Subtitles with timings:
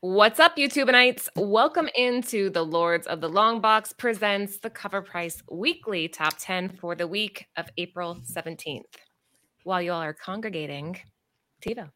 [0.00, 1.28] What's up, YouTubeites?
[1.34, 6.94] Welcome into the Lords of the Long Box presents the CovrPrice Weekly Top 10 for
[6.94, 8.84] the week of April 17th.
[9.64, 11.00] While you all are congregating,
[11.66, 11.90] TiVo.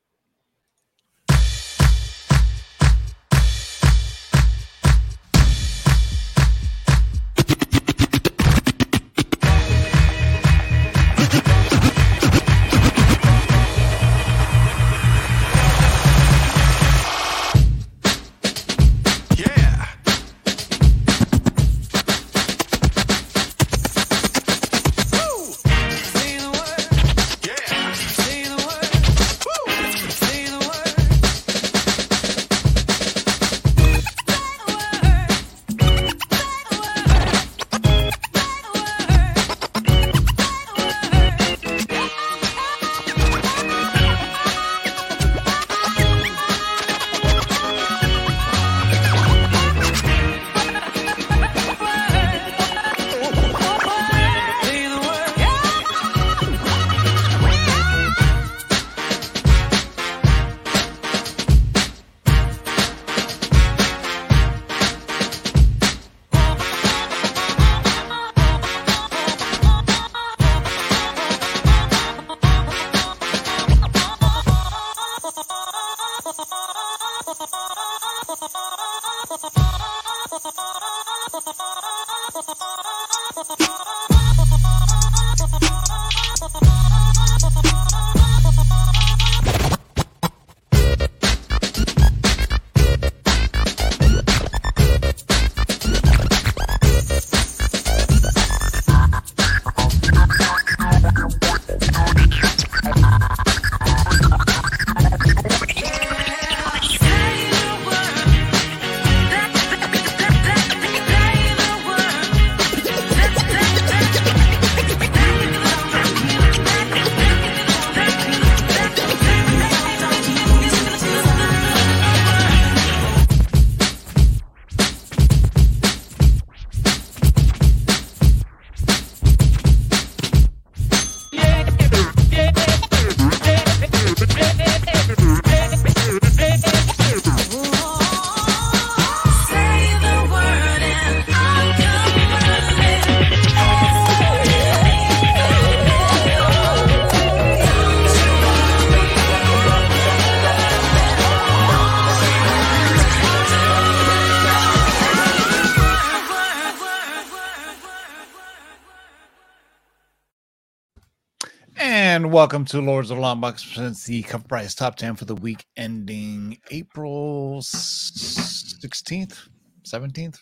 [161.84, 165.24] And welcome to Lords of the Long Box presents the Cup price top 10 for
[165.24, 169.48] the week ending April 16th,
[169.82, 170.38] 17th.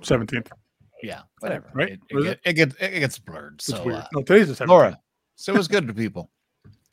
[0.00, 0.48] 17th.
[1.02, 1.68] Yeah, whatever.
[1.74, 1.90] Right?
[1.90, 3.56] It, it, Was get- it gets it gets blurred.
[3.56, 3.98] It's So, weird.
[3.98, 4.68] uh, no, today's the 17th.
[4.68, 4.98] Laura,
[5.36, 6.30] so it was good to people.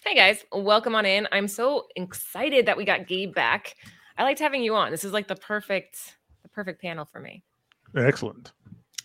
[0.05, 1.25] Hey guys, welcome on in.
[1.31, 3.73] I'm so excited that we got Gabe back.
[4.17, 4.91] I liked having you on.
[4.91, 7.41] This is like the perfect, the perfect panel for me.
[7.95, 8.51] Excellent.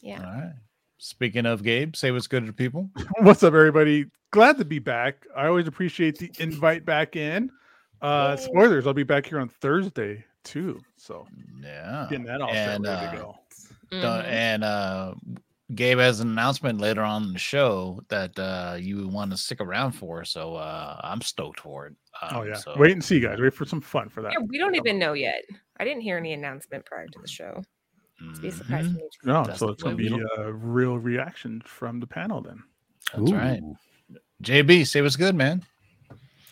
[0.00, 0.19] Yeah.
[0.19, 0.54] All right.
[0.98, 2.91] Speaking of Gabe, say what's good to people.
[3.21, 4.06] What's up, everybody?
[4.32, 5.26] Glad to be back.
[5.37, 7.50] I always appreciate the invite back in.
[8.00, 8.44] Uh Yay.
[8.44, 10.81] spoilers, I'll be back here on Thursday too.
[10.97, 11.26] So
[11.62, 12.06] Yeah.
[12.10, 13.34] getting that all and, set ready uh, to go.
[13.91, 14.25] Don't- Mhm.
[14.26, 15.15] and uh
[15.75, 19.60] Gabe has an announcement later on in the show that uh you want to stick
[19.60, 20.25] around for.
[20.25, 21.94] So uh I'm stoked for it.
[22.22, 22.54] Um, oh yeah.
[22.54, 23.38] So, Wait and see, guys.
[23.38, 24.32] Wait for some fun for that.
[24.32, 25.44] Yeah, we don't even know yet.
[25.78, 27.62] I didn't hear any announcement prior to the show.
[28.34, 29.00] To be a surprise for me.
[29.00, 29.26] too.
[29.28, 32.62] No, That's so it's gonna be a real reaction from the panel then.
[33.15, 33.60] That's right.
[34.42, 35.62] JB, say what's good, man.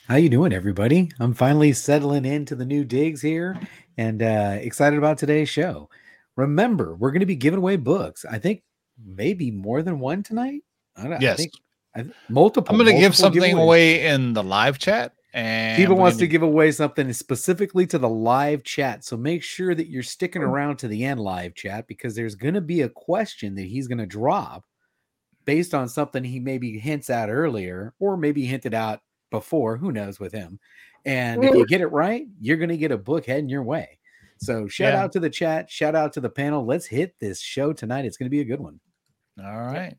[0.06, 1.10] How you doing, everybody?
[1.18, 3.58] I'm finally settling into the new digs here,
[3.98, 5.88] and uh, excited about today's show.
[6.36, 8.24] Remember, we're going to be giving away books.
[8.24, 8.62] I think
[9.04, 10.62] maybe more than one tonight.
[10.96, 11.38] I, don't, I Yes.
[11.38, 11.52] think
[11.96, 12.72] I, multiple.
[12.72, 13.62] I'm going to give something giveaways.
[13.62, 15.12] away in the live chat.
[15.32, 19.04] And we're wants to give away something specifically to the live chat.
[19.04, 22.54] So make sure that you're sticking around to the end live chat because there's going
[22.54, 24.64] to be a question that he's going to drop
[25.50, 29.00] based on something he maybe hints at earlier or maybe hinted out
[29.32, 29.76] before.
[29.76, 30.60] Who knows with him?
[31.04, 33.98] And if you get it right, you're going to get a book heading your way.
[34.38, 35.02] So shout Yeah.
[35.02, 36.64] out to the chat, shout out to the panel.
[36.64, 38.04] Let's hit this show tonight.
[38.04, 38.78] It's going to be a good one.
[39.44, 39.96] All right.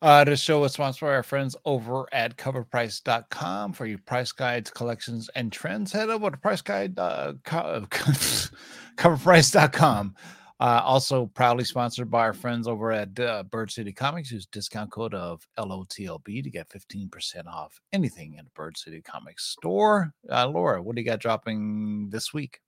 [0.00, 4.70] Uh, this show is sponsored by our friends over at covrprice.com for your price guides,
[4.70, 5.90] collections, and trends.
[5.90, 10.14] Head over to price guide, uh, co- covrprice.com.
[10.62, 14.30] Uh, also proudly sponsored by our friends over at uh, Bird City Comics.
[14.30, 19.46] Use discount code of LOTLB to get 15% off anything in the Bird City Comics
[19.46, 20.14] store.
[20.30, 22.60] Uh, Laura, what do you got dropping this week?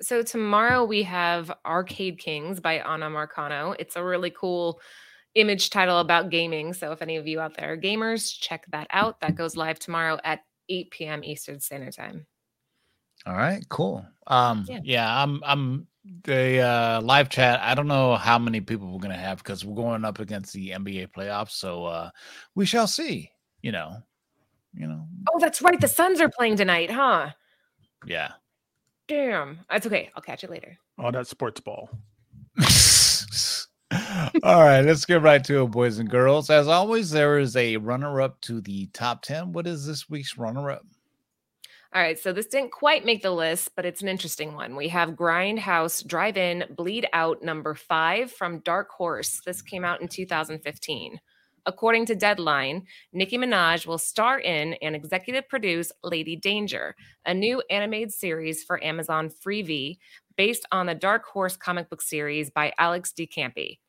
[0.00, 3.76] So tomorrow we have Arcade Kings by Anna Marcano.
[3.78, 4.80] It's a really cool
[5.34, 6.72] image title about gaming.
[6.72, 9.20] So if any of you out there are gamers, check that out.
[9.20, 10.40] That goes live tomorrow at
[10.70, 11.22] 8 p.m.
[11.22, 12.26] Eastern Standard Time.
[13.26, 14.06] All right, cool.
[14.26, 14.80] Um, Yeah.
[14.82, 15.86] yeah, I'm I'm
[16.24, 17.60] the uh live chat.
[17.60, 20.70] I don't know how many people we're gonna have because we're going up against the
[20.70, 21.50] NBA playoffs.
[21.52, 22.10] So uh
[22.54, 23.30] we shall see.
[23.62, 23.96] You know,
[24.74, 25.80] you know, Oh, that's right.
[25.80, 27.30] The Suns are playing tonight, huh?
[28.06, 28.32] yeah.
[29.08, 29.58] Damn.
[29.68, 30.10] That's okay.
[30.14, 30.78] I'll catch it later.
[30.98, 31.90] Oh, that's sports ball.
[34.44, 36.48] All right, let's get right to it, boys and girls.
[36.48, 39.52] As always, there is a runner-up to the top ten.
[39.52, 40.86] What is this week's runner-up?
[41.92, 44.76] All right, so this didn't quite make the list, but it's an interesting one.
[44.76, 49.40] We have Grindhouse Drive In Bleed Out number five from Dark Horse.
[49.44, 51.20] This came out in 2015.
[51.66, 56.94] According to Deadline, Nicki Minaj will star in and executive produce Lady Danger,
[57.26, 59.98] a new animated series for Amazon Freevee
[60.36, 63.80] based on the Dark Horse comic book series by Alex de Campi.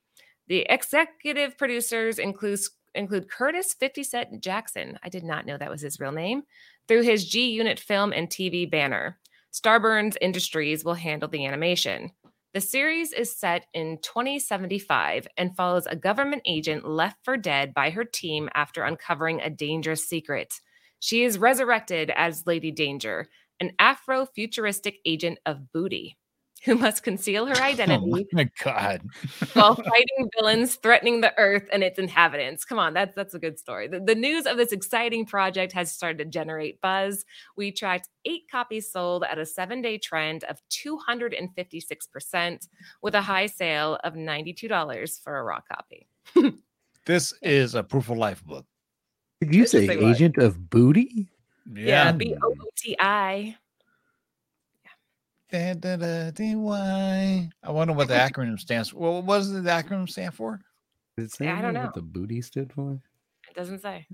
[0.48, 4.98] The executive producers includes include Curtis 50 Cent Jackson.
[5.04, 6.44] I did not know that was his real name
[6.88, 9.20] through his G Unit film and TV banner.
[9.54, 12.12] Starburns Industries will handle the animation.
[12.54, 17.92] The series is set in 2075 and follows a government agent left for dead by
[17.92, 20.60] her team after uncovering a dangerous secret.
[21.00, 23.28] She is resurrected as Lady Danger,
[23.60, 26.18] an Afro futuristic agent of booty
[26.64, 28.04] who must conceal her identity.
[28.12, 29.02] Oh identity my god!
[29.54, 32.66] while fighting villains threatening the earth and its inhabitants.
[32.66, 33.88] Come on, that's that's a good story.
[33.88, 37.26] The, the news of this exciting project has started to generate buzz.
[37.58, 42.68] We tracked eight copies sold at a seven-day trend of 256%,
[43.02, 46.08] with a high sale of $92 for a raw copy.
[47.06, 48.64] This is a proof of life book.
[49.42, 50.14] Did you say Interesting one.
[50.14, 51.30] agent of booty?
[51.74, 53.56] Yeah, B O O T I.
[55.52, 57.50] Da, da, da, D, Y.
[57.62, 58.98] I wonder what the acronym stands for.
[59.00, 60.62] Well, what does the acronym stand for?
[61.18, 61.82] Did it say Yeah, I don't know.
[61.82, 62.94] what the booty stood for?
[63.50, 64.08] It doesn't say.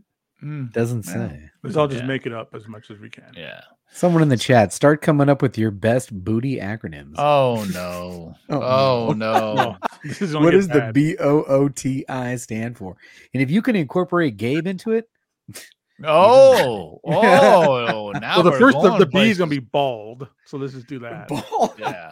[0.44, 1.13] Mm, Doesn't Yeah.
[1.30, 1.50] say.
[1.63, 2.07] Let's all just Yeah.
[2.07, 3.34] make it up as much as we can.
[3.36, 3.62] yeah.
[3.92, 7.16] Someone in the chat, start coming up with your best booty acronyms.
[7.18, 8.36] Oh no.
[8.50, 9.54] Oh, Oh, no.
[9.56, 9.78] no.
[10.04, 10.92] This is what get does the.
[10.94, 12.98] B O O T I stand for?
[13.33, 15.07] And if you can incorporate Gabe into it,
[16.03, 20.27] Oh, oh, now Well, the first of the B is gonna be bald.
[20.45, 21.27] So let's just do that.
[21.27, 21.73] ball.
[21.79, 22.11] yeah.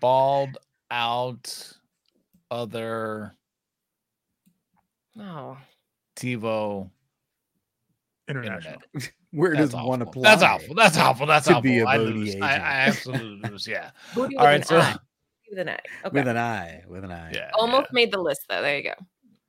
[0.00, 0.58] Bald
[0.90, 1.72] out
[2.50, 3.34] other
[5.18, 5.56] Oh,
[6.16, 6.90] TiVo
[8.28, 8.74] International.
[8.92, 9.12] internet.
[9.30, 10.02] Where That's does one awful.
[10.02, 10.22] apply?
[10.22, 10.74] That's awful.
[10.76, 11.26] That's awful.
[11.26, 11.62] That's to awful.
[11.62, 12.28] be a I booty lose.
[12.36, 12.44] I, agent.
[12.44, 12.56] I
[12.86, 13.66] absolutely lose.
[13.66, 13.90] Yeah.
[14.14, 14.60] booty with All right.
[14.60, 14.96] an So I.
[15.50, 15.72] With an I.
[15.72, 16.10] Okay.
[16.12, 16.82] With an eye.
[16.88, 17.32] With an eye.
[17.34, 17.50] yeah.
[17.54, 18.62] Almost made the list though.
[18.62, 18.94] There you go.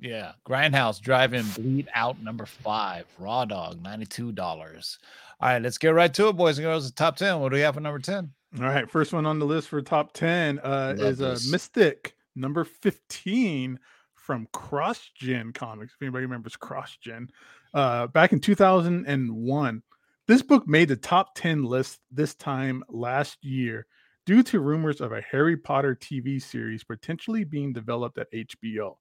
[0.06, 0.34] Yeah.
[0.48, 3.06] Grindhouse Drive-In Bleed Out number five.
[3.18, 4.38] Raw Dog, $92.
[4.40, 6.90] All right, let's get right to it, boys and girls.
[6.90, 7.40] The top 10.
[7.40, 8.31] What do we have for number 10?
[8.60, 11.38] All right, first one on the list for top 10 uh, is uh.
[11.50, 13.80] Mystic number 15
[14.13, 15.94] from CrossGen Comics.
[15.96, 17.30] If anybody remembers CrossGen,
[17.74, 19.84] uh, back in 2001.
[20.28, 23.88] This book made the top 10 list this time last year
[24.25, 28.98] due to rumors of a Harry Potter TV series potentially being developed at HBO.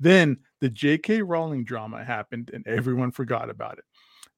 [0.00, 1.22] Then the J.K.
[1.22, 3.84] Rowling drama happened and everyone forgot about it.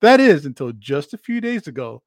[0.01, 2.03] That is until just a few days ago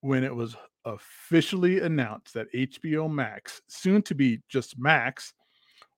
[0.00, 5.32] when it was officially announced that HBO Max, soon to be just Max,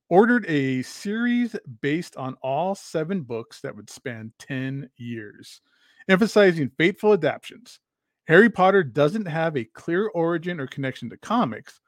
[0.08, 5.60] ordered a series based on all seven books that would span 10 years,
[6.08, 7.80] emphasizing faithful adaptations.
[8.26, 11.80] Harry Potter doesn't have a clear origin or connection to comics,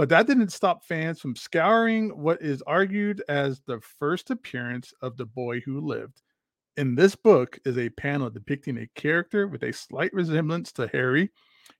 [0.00, 5.18] but that didn't stop fans from scouring what is argued as the first appearance of
[5.18, 6.22] the boy who lived.
[6.78, 11.30] In this book is a panel depicting a character with a slight resemblance to Harry,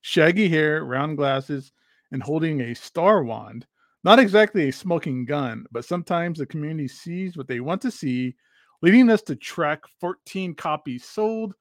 [0.01, 1.71] shaggy hair, round glasses,
[2.11, 3.65] and holding a star wand.
[4.03, 8.35] Not exactly a smoking gun, but sometimes the community sees what they want to see,
[8.83, 11.55] leading us to track 14 copies sold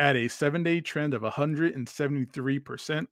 [0.00, 3.06] at a seven day trend of 173%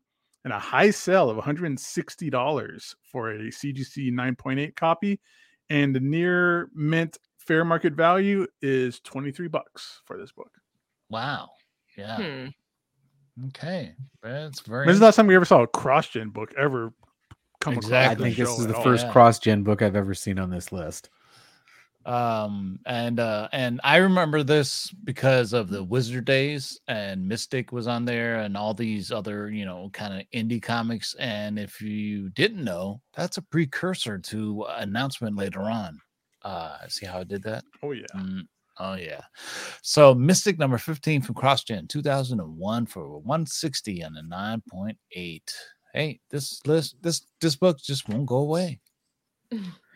[0.44, 5.20] and a high sale of $160 for a CGC 9.8 copy.
[5.70, 10.50] And the near mint fair market value is 23 bucks for this book.
[11.10, 11.50] Wow.
[11.96, 12.16] Yeah.
[12.16, 13.46] Hmm.
[13.48, 13.94] Okay.
[14.22, 16.92] That's very When's the last time we ever saw a cross gen book ever
[17.60, 18.12] come I Exactly.
[18.12, 18.22] across?
[18.22, 19.12] think the this is the first yeah.
[19.12, 21.08] cross gen book I've ever seen on this list.
[22.06, 27.86] Um and uh and i remember this because of the wizard days and mystic was
[27.86, 31.14] on there and all these other you know kind of indie comics.
[31.18, 35.98] And if you didn't know that's a precursor to announcement later on.
[36.42, 37.64] Uh see how i did that?
[37.82, 38.06] Oh yeah.
[38.16, 38.42] Mm,
[38.78, 39.22] oh yeah.
[39.82, 45.40] So mystic number 15 from crossgen 2001 for 160 and a 9.8
[45.92, 48.80] hey, this list, this this book just won't go away.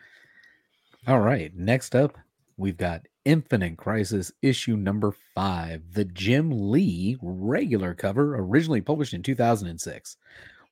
[1.05, 1.53] All right.
[1.55, 2.17] Next up,
[2.57, 9.21] we've got Infinite Crisis issue number five, the Jim Lee regular cover, originally published in
[9.21, 10.17] 2006.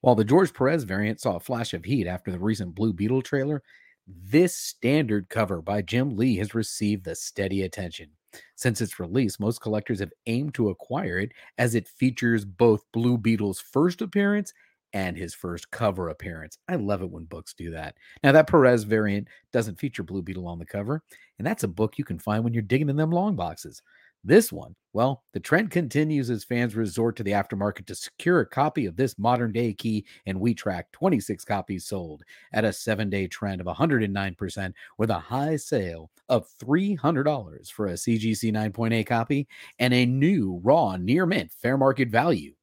[0.01, 3.21] While the George Perez variant saw a flash of heat after the recent Blue Beetle
[3.23, 3.61] trailer,
[4.07, 8.11] this standard cover by Jim Lee has received the steady attention.
[8.55, 13.17] Since its release, most collectors have aimed to acquire it as it features both Blue
[13.17, 14.53] Beetle's first appearance
[14.95, 16.57] and his first cover appearance.
[16.69, 17.97] I love it when books do that.
[18.23, 21.03] Now, that Perez variant doesn't feature Blue Beetle on the cover,
[21.37, 23.81] and that's a book you can find when you're digging in them long boxes.
[24.23, 28.45] This one, well, the trend continues as fans resort to the aftermarket to secure a
[28.45, 32.23] copy of this modern day key, and we track 26 copies sold
[32.53, 37.93] at a seven day trend of 109% with a high sale of $300 for a
[37.93, 39.47] CGC 9.8 copy
[39.77, 42.55] and a new raw near mint fair market value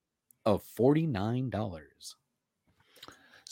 [0.47, 1.51] of $49.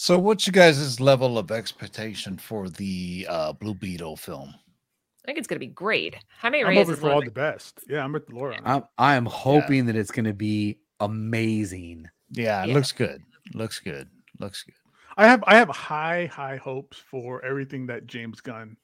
[0.03, 4.49] So, what's you guys' level of expectation for the uh, Blue Beetle film?
[4.49, 6.17] I think it's going to be great.
[6.39, 7.81] Jaime I'm Reyes hoping is for all the the, best.
[7.87, 8.59] Yeah, I'm with Laura.
[8.65, 12.07] I'm, I am hoping that it's going to be amazing.
[12.31, 12.75] Yeah, it Yeah.
[12.77, 13.23] looks good.
[13.53, 14.09] Looks good.
[14.39, 14.75] Looks good.
[15.19, 18.79] I have I have high high hopes for everything that James Gunn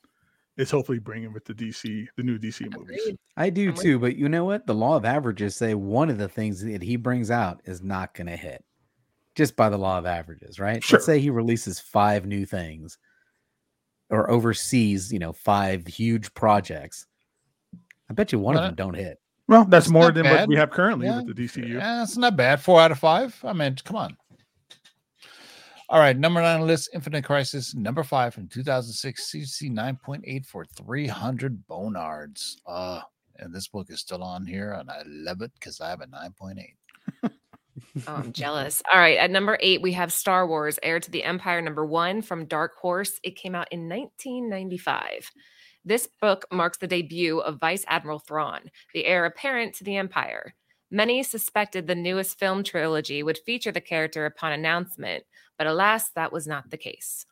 [0.58, 3.16] is hopefully bringing with the DC the new DC movies.
[3.38, 4.66] I do too, but you know what?
[4.66, 8.12] The law of averages say one of the things that he brings out is not
[8.12, 8.66] going to hit
[9.36, 10.82] just by the law of averages, right?
[10.82, 10.96] Sure.
[10.98, 12.98] Let's say he releases five new things
[14.10, 17.06] or oversees, you know, five huge projects.
[18.10, 19.20] I bet you one Well, of them don't hit.
[19.48, 20.40] Well, that's That's more than bad.
[20.40, 21.74] what we have currently Yeah, with the DCU.
[21.74, 22.60] Yeah, it's not bad.
[22.60, 23.38] Four out of five.
[23.44, 24.16] I mean, come on.
[25.88, 30.44] All right, number nine on the list, Infinite Crisis, number five from 2006, CC 9.8
[30.44, 32.60] for 300 bonards.
[32.66, 33.00] Uh,
[33.36, 36.06] and this book is still on here, and I love it because I have a
[36.08, 37.30] 9.8.
[38.06, 38.82] Oh, I'm jealous.
[38.92, 39.18] All right.
[39.18, 42.76] At number eight, we have Star Wars Heir to the Empire, number one from Dark
[42.76, 43.18] Horse.
[43.22, 45.30] It came out in 1995.
[45.84, 50.54] This book marks the debut of Vice Admiral Thrawn, the heir apparent to the Empire.
[50.90, 55.24] Many suspected the newest film trilogy would feature the character upon announcement,
[55.58, 57.24] but alas, that was not the case.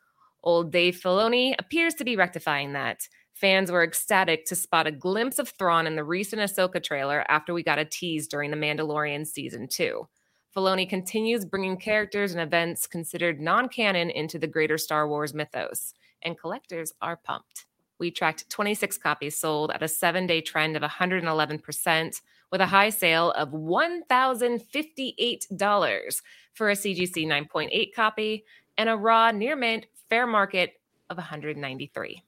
[0.42, 3.08] Old Dave Filoni appears to be rectifying that.
[3.32, 7.52] Fans were ecstatic to spot a glimpse of Thrawn in the recent Ahsoka trailer after
[7.52, 10.06] we got a tease during The Mandalorian Season 2.
[10.54, 15.94] Filoni continues bringing characters and events considered non canon into the greater Star Wars mythos,
[16.22, 17.66] and collectors are pumped.
[17.98, 22.20] We tracked 26 copies sold at a seven day trend of 111%,
[22.52, 26.22] with a high sale of $1,058
[26.54, 28.44] for a CGC 9.8 copy
[28.78, 30.74] and a raw near mint fair market
[31.10, 32.22] of 193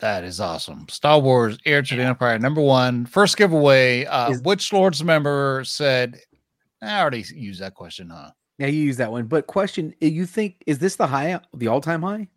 [0.00, 0.86] That is awesome.
[0.90, 3.06] Star Wars Heir to the Empire, number one.
[3.06, 4.04] First giveaway.
[4.04, 6.20] Uh, Is- which Lords member said,
[6.82, 8.30] I already used that question, huh?
[8.58, 9.26] Yeah, you use that one.
[9.26, 12.28] But question, uh, you think is this the high the all-time high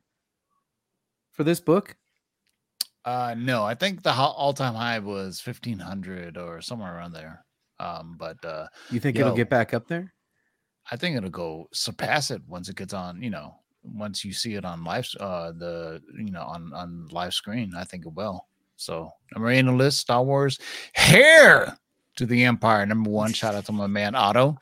[1.32, 1.96] for this book?
[3.06, 7.46] Uh, no, I think the all time high was 1500 or somewhere around there.
[7.80, 10.14] Um, but uh, You think it'll get back up there?
[10.92, 14.56] I think it'll go surpass it once it gets on, you know, once you see
[14.56, 18.46] it on live, uh, the, you know, on, on live screen, I think it will.
[18.76, 20.60] So number eight on the list, Star Wars,
[20.94, 21.78] Hair
[22.16, 23.34] to the Empire, number one.
[23.34, 24.58] Shout out to my man Otto,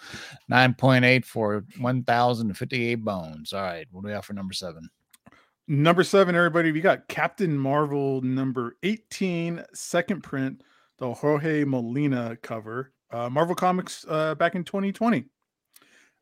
[0.51, 3.53] 9.8 for 1,058 bones.
[3.53, 3.87] All right.
[3.91, 4.89] What do we have for number seven?
[5.67, 10.63] Number seven, everybody, we got Captain Marvel number 18, second print,
[10.97, 12.93] the Jorge Molina cover.
[13.11, 15.25] Uh, Marvel Comics uh, back in 2020.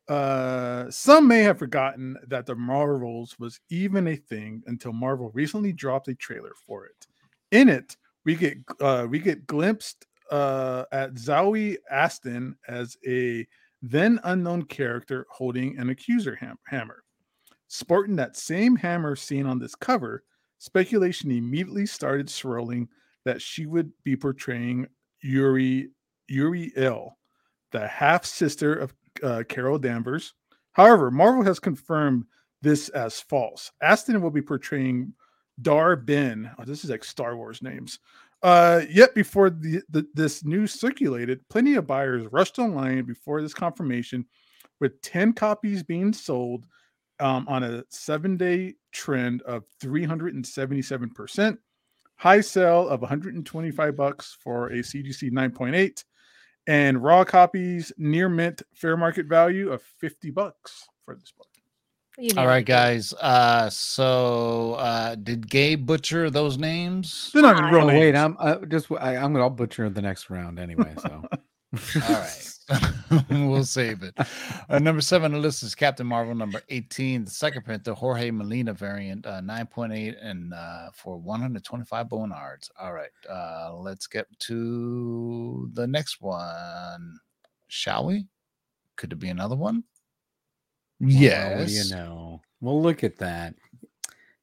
[0.08, 5.72] Uh, some may have forgotten that the Marvels was even a thing until Marvel recently
[5.72, 7.06] dropped a trailer for it.
[7.50, 13.46] In it, we get uh, we get glimpsed uh, at Zoe Aston as a
[13.82, 17.02] then unknown character holding an accuser ham- hammer.
[17.68, 20.24] Sporting that same hammer seen on this cover,
[20.58, 22.88] speculation immediately started swirling
[23.24, 24.86] that she would be portraying
[25.22, 25.90] Yuri
[26.28, 27.18] Yuri L,
[27.72, 30.34] the half sister of uh, Carol Danvers.
[30.72, 32.24] However, Marvel has confirmed
[32.62, 33.72] this as false.
[33.82, 35.12] Aston will be portraying
[35.62, 36.50] Dar-Benn.
[36.58, 37.98] Oh, this is like Star Wars names.
[38.42, 43.54] Uh, yet before the, the this news circulated, plenty of buyers rushed online before this
[43.54, 44.24] confirmation,
[44.80, 46.66] with 10 copies being sold
[47.20, 51.58] um, on a seven day trend of 377%.
[52.18, 56.04] High sell of 125 bucks for a CGC 9.8
[56.66, 61.55] and raw copies near mint fair market value of 50 bucks for this book.
[62.18, 62.96] You All nailed right, it, Gabe.
[62.96, 63.12] guys.
[63.14, 67.30] Uh, so uh, did Gabe butcher those names?
[67.32, 67.70] They're not even Hi.
[67.70, 68.00] real Oh, names.
[68.00, 70.94] wait, I'm uh, just I, I'm gonna I'll butcher the next round anyway.
[70.98, 71.26] So
[72.02, 72.52] All right.
[73.30, 74.16] we'll save it.
[74.68, 76.34] Uh, number seven on the list is Captain Marvel.
[76.34, 82.08] Number 18, the second print, the Jorge Molina variant, uh, 9.8 and uh, for 125
[82.08, 82.70] bonards.
[82.80, 87.20] All right, uh, let's get to the next one,
[87.68, 88.26] shall we?
[88.96, 89.84] Could it be another one?
[91.00, 91.88] Well, Yes.
[91.90, 92.40] you know?
[92.60, 93.54] Well, look at that.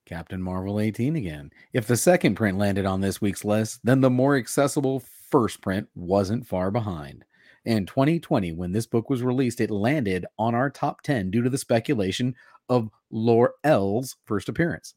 [0.05, 1.51] Captain Marvel 18 again.
[1.71, 5.87] If the second print landed on this week's list, then the more accessible first print
[5.95, 7.25] wasn't far behind.
[7.65, 11.49] In 2020, when this book was released, it landed on our top 10 due to
[11.49, 12.35] the speculation
[12.67, 14.93] of Laurel's first appearance.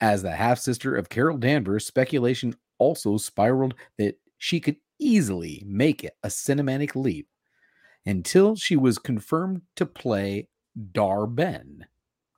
[0.00, 6.02] As the half sister of Carol Danvers, speculation also spiraled that she could easily make
[6.02, 7.28] it a cinematic leap
[8.06, 10.48] until she was confirmed to play
[10.92, 11.84] Dar-Benn.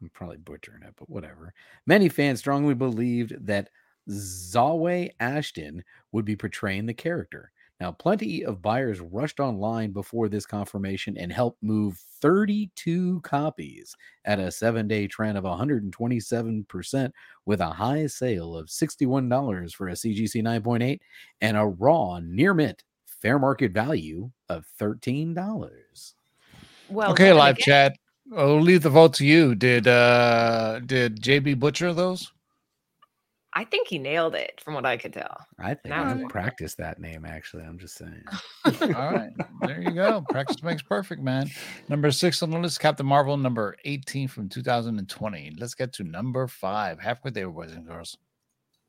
[0.00, 1.52] I'm probably butchering it, but whatever.
[1.86, 3.70] Many fans strongly believed that
[4.10, 7.50] Zawe Ashton would be portraying the character.
[7.80, 14.38] Now, plenty of buyers rushed online before this confirmation and helped move 32 copies at
[14.38, 17.10] a seven day trend of 127%,
[17.46, 21.00] with a high sale of $61 for a CGC 9.8
[21.40, 26.14] and a raw near mint fair market value of $13.
[26.90, 27.96] Well, okay, live again- chat.
[28.36, 29.54] I'll leave the vote to you.
[29.54, 32.30] Did uh did JB butcher those?
[33.56, 35.36] I think he nailed it from what I could tell.
[35.60, 37.62] I think Now I it's- practiced that name actually.
[37.62, 38.24] I'm just saying.
[38.64, 40.24] All right, there you go.
[40.28, 41.48] Practice makes perfect, man.
[41.88, 45.52] Number six on the list, Captain Marvel, number 18 from 2020.
[45.58, 46.98] Let's get to number five.
[46.98, 48.16] Halfway there, boys and girls.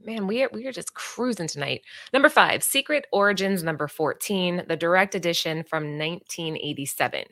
[0.02, 1.82] Man, we are we are just cruising tonight.
[2.12, 7.24] Number five, Secret Origins, number 14, the direct edition from 1987.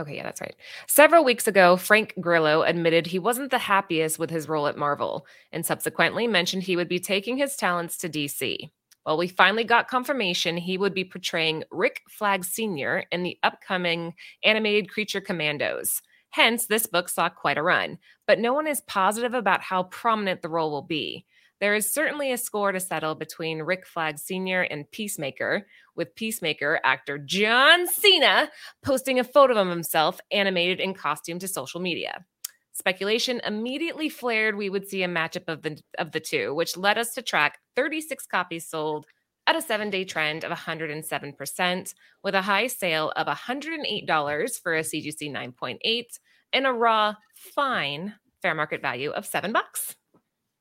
[0.00, 0.54] Okay, yeah, that's right.
[0.86, 5.26] Several weeks ago, Frank Grillo admitted he wasn't the happiest with his role at Marvel
[5.52, 8.70] and subsequently mentioned he would be taking his talents to DC.
[9.04, 13.04] Well, we finally got confirmation he would be portraying Rick Flag Sr.
[13.10, 16.00] in the upcoming animated Creature Commandos.
[16.30, 20.40] Hence, this book saw quite a run, but no one is positive about how prominent
[20.40, 21.26] the role will be.
[21.62, 24.62] There is certainly a score to settle between Rick Flag Sr.
[24.62, 28.50] and Peacemaker, with Peacemaker actor John Cena
[28.82, 32.24] posting a photo of himself animated in costume to social media.
[32.72, 36.98] Speculation immediately flared we would see a matchup of the of the two, which led
[36.98, 39.06] us to track 36 copies sold
[39.46, 41.94] at a 7-day trend of 107%
[42.24, 46.06] with a high sale of $108 for a CGC 9.8
[46.52, 49.94] and a raw fine fair market value of 7 bucks.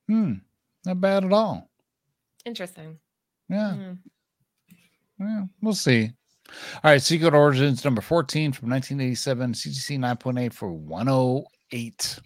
[0.07, 0.33] Hmm,
[0.85, 1.69] not bad at all.
[2.45, 2.97] Interesting.
[3.49, 3.93] Yeah, Hmm.
[5.19, 6.11] yeah, we'll see.
[6.83, 12.19] All right, Secret Origins number 14 from 1987, CGC 9.8 for 108.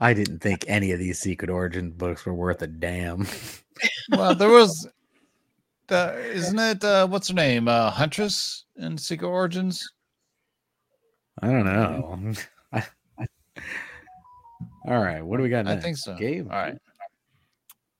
[0.00, 3.26] I didn't think any of these Secret Origin books were worth a damn.
[4.10, 4.88] Well, there was,
[5.90, 6.82] uh, isn't it?
[6.82, 7.68] Uh, what's her name?
[7.68, 9.92] Uh, Huntress in Secret Origins.
[11.42, 12.32] I don't know.
[12.72, 12.86] I-
[13.18, 13.26] I-
[14.88, 15.78] All right, what do we got next?
[15.78, 16.16] I think so.
[16.16, 16.46] Gabe?
[16.50, 16.76] All right.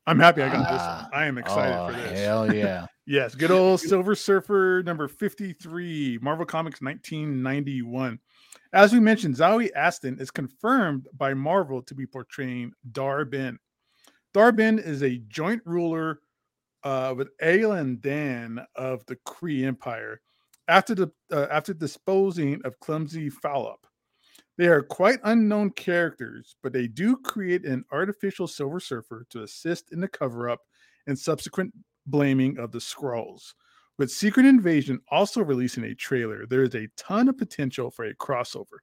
[0.08, 1.08] I'm happy I got this Ah.
[1.12, 1.20] one.
[1.20, 2.20] I am excited oh, for this.
[2.20, 2.86] Hell yeah.
[3.10, 8.18] Yes, good old Silver Surfer number 53, Marvel Comics 1991.
[8.74, 13.58] As we mentioned, Zoe Aston is confirmed by Marvel to be portraying Dar-Benn.
[14.34, 16.20] Dar-Benn is a joint ruler
[16.84, 20.20] uh, with Aelan Dan of the Kree Empire
[20.68, 23.87] after the uh, after disposing of Clumsy Foulup.
[24.58, 29.92] They are quite unknown characters, but they do create an artificial Silver Surfer to assist
[29.92, 30.60] in the cover up
[31.06, 31.72] and subsequent
[32.06, 33.54] blaming of the Skrulls.
[33.98, 38.14] With Secret Invasion also releasing a trailer, there is a ton of potential for a
[38.14, 38.78] crossover.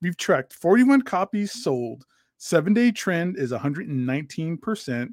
[0.00, 2.04] We've tracked 41 copies sold.
[2.38, 5.08] Seven day trend is 119%.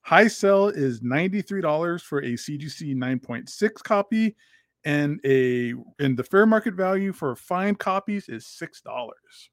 [0.00, 4.34] High sell is $93 for a CGC 9.6 copy,
[4.84, 9.50] and a and the fair market value for fine copies is six dollars.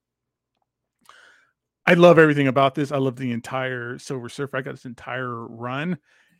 [1.86, 2.92] I love everything about this.
[2.92, 4.58] I love the entire Silver Surfer.
[4.58, 5.98] I got this entire run,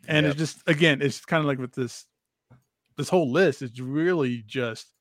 [0.08, 0.32] and Yep.
[0.32, 2.06] it's just again, it's kind of like with this
[2.98, 3.62] this whole list.
[3.62, 4.92] It's really just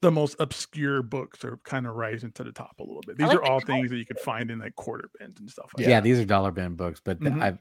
[0.00, 3.16] the most obscure books are kind of rising to the top a little bit.
[3.16, 3.78] These like are all color.
[3.78, 6.00] things that you could find in like quarter bins and stuff like Yeah.
[6.00, 6.04] that.
[6.04, 7.42] these are dollar bin books, but th- Mhm.
[7.42, 7.58] I've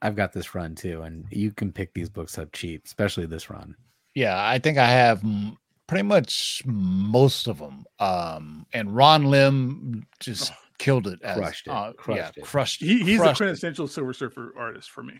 [0.00, 3.50] I've got this run too, and you can pick these books up cheap, especially this
[3.50, 3.76] run.
[4.14, 7.84] Yeah, I think I have m- pretty much most of them.
[7.98, 11.20] Um, and Ron Lim just killed it.
[11.22, 12.44] As, Crushed it, uh, crushed yeah, it.
[12.44, 12.80] crushed.
[12.80, 13.44] He, he's the crushed it.
[13.44, 15.14] quintessential Silver Surfer artist for me.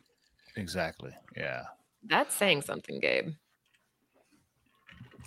[0.57, 1.13] Exactly.
[1.37, 1.63] Yeah.
[2.05, 3.31] That's saying something, Gabe.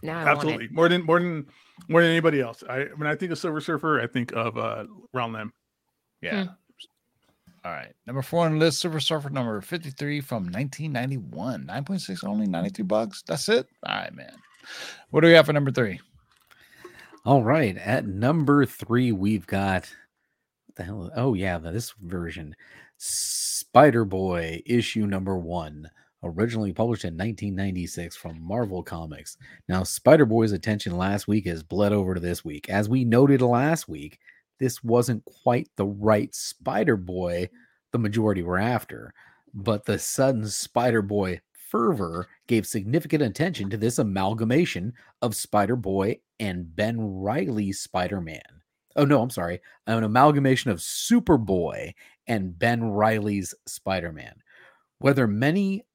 [0.03, 0.31] Now I want it.
[0.31, 1.47] Absolutely, more than more than
[1.87, 2.63] more than anybody else.
[2.69, 5.53] I when I think of Silver Surfer, I think of uh Ron Lim.
[6.21, 6.47] Yeah.
[7.65, 7.93] All right.
[8.05, 11.65] Number four on the list, Silver Surfer number 53 from 1991.
[11.65, 13.23] 9.6 only, 93 bucks.
[13.25, 13.67] That's it.
[13.83, 14.35] All right, man.
[15.09, 15.99] What do we have for number three?
[17.25, 17.75] All right.
[17.75, 19.89] At number three, we've got
[20.75, 21.09] the hell?
[21.15, 22.55] Oh, yeah, this version.
[22.97, 25.89] Spider Boy issue number one,
[26.21, 29.37] originally published in 1996 from Marvel Comics.
[29.67, 32.69] Now, Spider Boy's attention last week has bled over to this week.
[32.69, 34.19] As we noted last week,
[34.59, 37.49] this wasn't quite the right Spider Boy
[37.91, 39.13] the majority were after,
[39.53, 46.19] but the sudden Spider Boy fervor gave significant attention to this amalgamation of Spider Boy
[46.39, 48.41] and Ben Reilly's Spider Man.
[48.95, 49.61] Oh, no, I'm sorry.
[49.87, 51.93] An amalgamation of Superboy
[52.27, 54.35] and Ben Reilly's Spider Man.
[54.99, 55.85] Whether many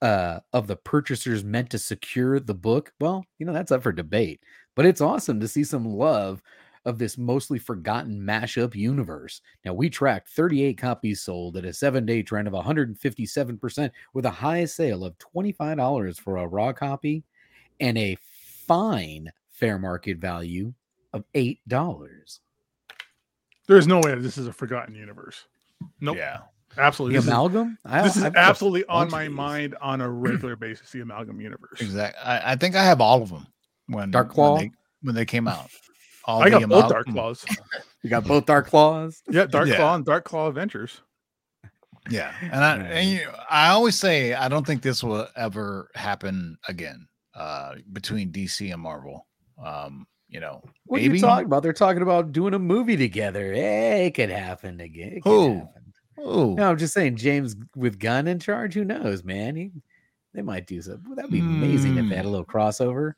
[0.00, 3.92] uh, of the purchasers meant to secure the book, well, you know, that's up for
[3.92, 4.40] debate.
[4.74, 6.42] But it's awesome to see some love
[6.84, 9.40] of this mostly forgotten mashup universe.
[9.64, 14.30] Now, we tracked 38 copies sold at a seven day trend of 157%, with a
[14.30, 17.22] high sale of $25 for a raw copy
[17.80, 18.16] and a
[18.66, 20.72] fine fair market value
[21.12, 21.58] of $8.
[23.68, 25.44] There's no way this is a forgotten universe.
[26.00, 26.16] Nope.
[26.16, 26.38] Yeah.
[26.78, 27.16] Absolutely.
[27.16, 27.78] The This is, amalgam?
[27.84, 30.90] I- this is I've absolutely on my mind on a regular basis.
[30.90, 31.80] The amalgam universe.
[31.80, 32.18] Exactly.
[32.24, 33.46] I, I think I have all of them
[33.88, 34.56] when Dark when Claw?
[34.58, 34.70] they,
[35.02, 35.68] when they came out.
[36.24, 37.44] All I got the both amal- Dark Claws.
[38.04, 39.22] You got both Dark Claws?
[39.30, 39.76] Yeah, Dark Yeah.
[39.76, 41.00] Claw and Dark Claw Adventures.
[42.10, 46.58] Yeah, and I and you, I always say I don't think this will ever happen
[46.66, 49.26] again uh, between DC and Marvel.
[49.64, 51.62] Um, you know, What are you talking about?
[51.62, 53.52] They're talking about doing a movie together.
[53.52, 55.12] Hey, it could happen again.
[55.12, 55.54] It could Who?
[55.58, 56.56] happen.
[56.56, 58.74] No, I'm just saying, James with Gunn in charge.
[58.74, 59.54] Who knows, man?
[59.54, 59.70] He,
[60.34, 61.04] they might do something.
[61.06, 62.32] Well, that'd be amazing if they had a Hmm.
[62.32, 63.12] little crossover.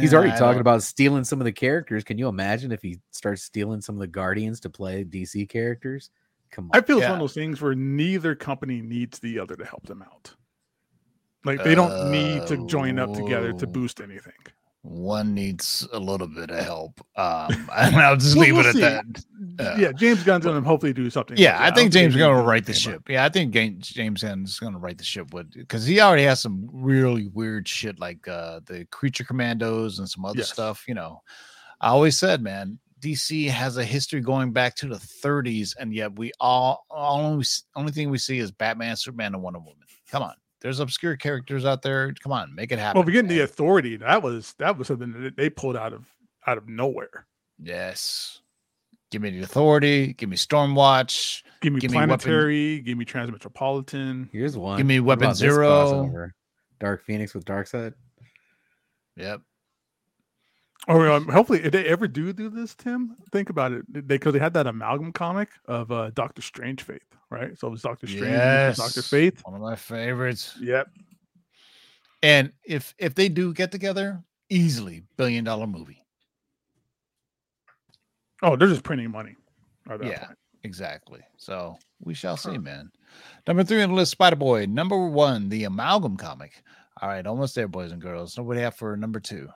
[0.00, 2.04] He's already I talking don't- about stealing some of the characters.
[2.04, 6.10] Can you imagine if he starts stealing some of the Guardians to play DC characters?
[6.50, 6.70] Come on.
[6.74, 6.84] I on.
[6.84, 10.02] feel it's one of those things where neither company needs the other to help them
[10.02, 10.34] out.
[11.44, 13.70] Like they don't need to join up together to Oh.
[13.70, 14.32] boost anything.
[14.86, 17.00] One needs a little bit of help.
[17.16, 18.80] Um, and I'll just We'll- leave we'll it at see.
[18.80, 19.04] that.
[19.58, 21.36] Uh, yeah, James Gunn's gonna hopefully do something.
[21.38, 22.94] Yeah, I think James is going to write the came up.
[22.96, 23.08] ship.
[23.08, 26.24] Yeah, I think James Gunn is going to write the ship with because he already
[26.24, 30.52] has some really weird shit like uh the Creature Commandos and some other Yes.
[30.52, 30.84] stuff.
[30.86, 31.22] You know,
[31.80, 36.16] I always said, man, DC has a history going back to the 30s, and yet
[36.18, 37.44] we all only
[37.76, 39.74] only thing we see is Batman, Superman, and Wonder Woman.
[40.10, 42.12] Come on, there's obscure characters out there.
[42.22, 42.98] Come on, make it happen.
[42.98, 46.06] Well, if we the authority, that was that was something that they pulled out of
[46.46, 47.26] out of nowhere.
[47.62, 48.40] yes,
[49.10, 50.14] give me the authority.
[50.14, 51.42] Give me Stormwatch.
[51.60, 52.80] Give me Give me Weapon- planetary.
[52.80, 54.30] give me transmetropolitan.
[54.32, 54.78] Here's one.
[54.78, 56.30] Give me What Weapon Zero.
[56.80, 57.92] Dark Phoenix with Darkseid.
[59.16, 59.42] Yep.
[60.86, 63.84] Or um, hopefully, if they ever do do this, Tim, think about it.
[63.88, 67.58] They because they had that amalgam comic of uh, Doctor Strange Faith, right?
[67.58, 68.76] So it was Doctor Strange, Yes.
[68.76, 69.40] Doctor Faith.
[69.44, 70.56] One of my favorites.
[70.60, 70.88] Yep.
[72.22, 76.04] And if if they do get together, easily billion dollar movie.
[78.42, 79.36] Oh, they're just printing money.
[79.88, 80.26] Yeah.
[80.26, 80.38] point.
[80.64, 81.20] Exactly.
[81.36, 82.90] So we shall see, man.
[83.46, 84.66] Number three on the list, Spider Boy.
[84.66, 86.62] Number one, the amalgam comic.
[87.00, 88.36] All right, almost there, boys and girls.
[88.38, 89.48] Nobody have for number two.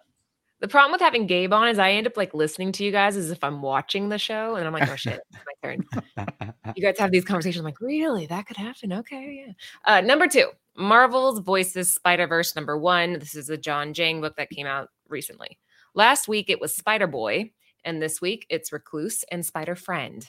[0.61, 3.17] The problem with having Gabe on is I end up like listening to you guys
[3.17, 5.85] as if I'm watching the show, and I'm like, oh shit, it's my turn.
[6.77, 7.61] You guys have these conversations.
[7.61, 8.27] I'm like, really?
[8.27, 8.93] That could happen?
[8.93, 9.53] Okay, yeah.
[9.87, 13.15] Uh, number two, Marvel's Voices Spider Verse number one.
[13.15, 15.59] This is a John Jang book that came out recently.
[15.95, 17.53] Last week it was Spider Boy,
[17.85, 20.25] and this week it's Recluse and Spider Friend.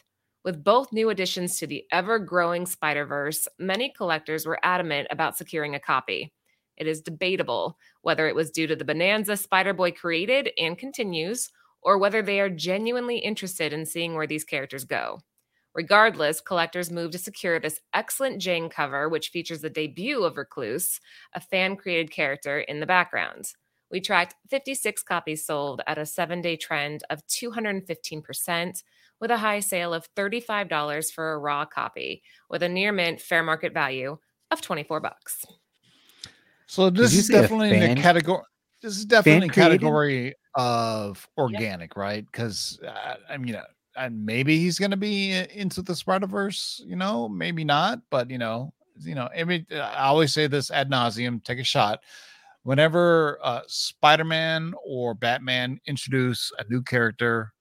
[0.45, 5.37] With both new additions to the ever growing Spider Verse, many collectors were adamant about
[5.37, 6.31] securing a copy.
[6.79, 11.49] It is debatable whether it was due to the bonanza Spider Boy created and continues,
[11.81, 15.19] or whether they are genuinely interested in seeing where these characters go.
[15.75, 20.99] Regardless, collectors moved to secure this excellent Jane cover, which features the debut of Recluse,
[21.33, 23.53] a fan created character in the background.
[23.91, 28.83] We tracked 56 copies sold at a seven day trend of 215%,
[29.19, 33.43] with a high sale of $35 for a raw copy, with a near mint fair
[33.43, 34.17] market value
[34.51, 35.45] of 24 bucks.
[36.69, 38.43] So this is say a definitely in fan- the category.
[38.83, 39.81] This is definitely in created?
[39.81, 42.23] category of organic, right?
[42.25, 43.63] Because uh, I mean, uh,
[43.95, 46.79] and maybe he's going to be uh, into the Spider Verse.
[46.85, 49.29] You know, maybe not, but you know, you know.
[49.35, 51.43] I I always say this ad nauseum.
[51.43, 52.01] Take a shot.
[52.61, 57.51] Whenever uh, Spider Man or Batman introduce a new character,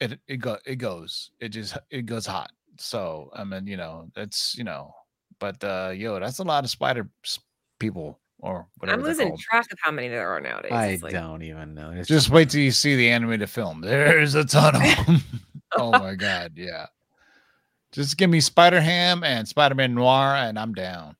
[0.00, 1.30] it it go it goes.
[1.40, 2.50] It just it goes hot.
[2.78, 4.92] So I mean, you know, that's you know,
[5.38, 7.38] but uh yo, that's a lot of spider s-
[7.80, 9.00] people or whatever.
[9.00, 10.70] I'm losing track of how many there are nowadays.
[10.72, 11.90] I like- don't even know.
[11.90, 13.80] It's Just wait till you see the animated film.
[13.84, 15.20] There's a ton of them.
[15.76, 16.86] oh my god, yeah.
[17.92, 21.16] Just give me Spider Ham and Spider Man Noir, and I'm down.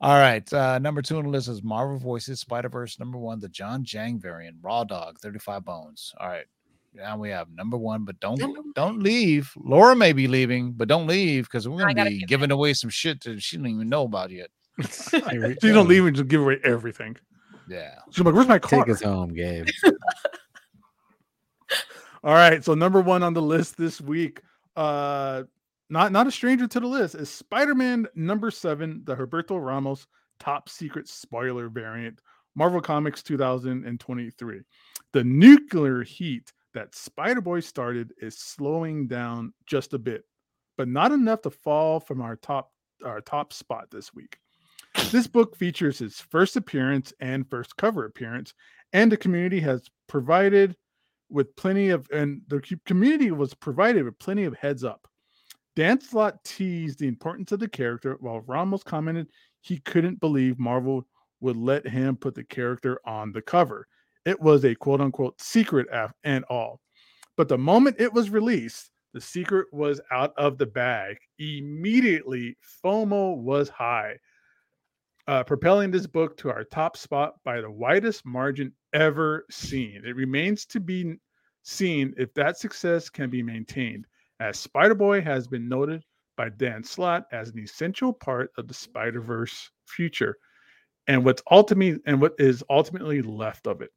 [0.00, 0.50] All right.
[0.52, 2.98] Uh, number two on the list is Marvel Voices Spider Verse.
[2.98, 6.14] Number one, the John Jang variant, Raw Dog, 35 bones.
[6.18, 6.46] All right.
[6.94, 9.52] Now we have number one, but don't don't leave.
[9.62, 12.88] Laura may be leaving, but don't leave because we're gonna be get giving away some
[12.88, 14.48] shit that she don't even know about yet.
[14.78, 17.16] Here we So you don't leave and just give away everything.
[17.68, 17.98] Yeah.
[18.10, 19.66] She's like, "Where's my car?" Take us home, Gabe.
[22.24, 24.40] All right, so number one on the list this week,
[24.74, 25.44] uh,
[25.88, 30.06] not not a stranger to the list, is Spider-Man number seven, the Roberto Ramos
[30.40, 32.20] top secret spoiler variant,
[32.54, 34.60] Marvel Comics 2023.
[35.12, 40.24] The nuclear heat that Spider-Boy started is slowing down just a bit,
[40.76, 42.72] but not enough to fall from our top
[43.04, 44.38] our top spot this week.
[45.10, 48.54] This book features his first appearance and first cover appearance,
[48.92, 50.76] and the community has provided
[51.28, 55.06] with plenty of and the community was provided with plenty of heads up.
[55.74, 59.28] Dan Slott teased the importance of the character while Ramos commented
[59.60, 61.06] he couldn't believe Marvel
[61.40, 63.86] would let him put the character on the cover.
[64.24, 65.86] It was a quote unquote secret
[66.24, 66.80] and all.
[67.36, 71.18] But the moment it was released, the secret was out of the bag.
[71.38, 74.16] Immediately, FOMO was high,
[75.28, 80.02] uh, propelling this book to our top spot by the widest margin ever seen.
[80.04, 81.16] It remains to be
[81.62, 84.06] seen if that success can be maintained,
[84.40, 86.04] as Spider Boy has been noted
[86.36, 90.36] by Dan Slott as an essential part of the Spider Verse future,
[91.08, 93.90] and what's ultimately and what is ultimately left of it.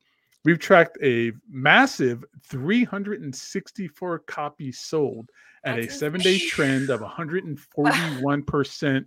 [0.45, 5.29] We've tracked a massive 364 copies sold
[5.65, 9.05] at a seven day trend of 141%,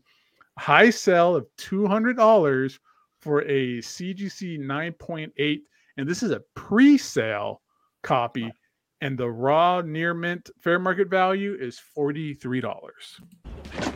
[0.58, 2.78] high sell of $200
[3.20, 5.60] for a CGC 9.8.
[5.96, 7.62] And this is a pre sale
[8.02, 8.52] copy.
[9.00, 12.62] And the raw near mint fair market value is $43.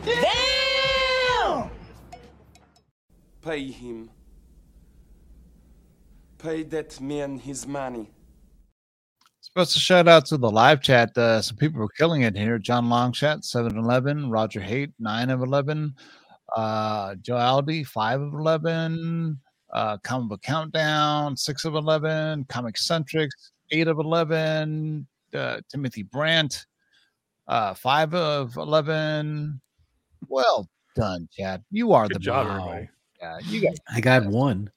[0.03, 1.69] Damn!
[3.41, 4.09] Pay him.
[6.37, 8.11] Pay that man his money.
[9.39, 11.17] Supposed to shout out to the live chat.
[11.17, 12.59] Uh, some people were killing it here.
[12.59, 14.29] John Longchat, 7 11.
[14.29, 15.95] Roger Haight, 9 of 11.
[16.55, 19.39] Uh, Joe Aldi, 5 of 11.
[19.73, 22.45] Uh, Comic Book Countdown, 6 of 11.
[22.45, 25.05] Comic Centrics, 8 of 11.
[25.33, 26.65] Uh, Timothy Brandt,
[27.47, 29.59] uh, 5 of 11.
[30.29, 31.63] Well done, Chad.
[31.69, 32.59] You are the job, man.
[32.59, 32.89] everybody.
[33.21, 34.71] Yeah, you got, I got one.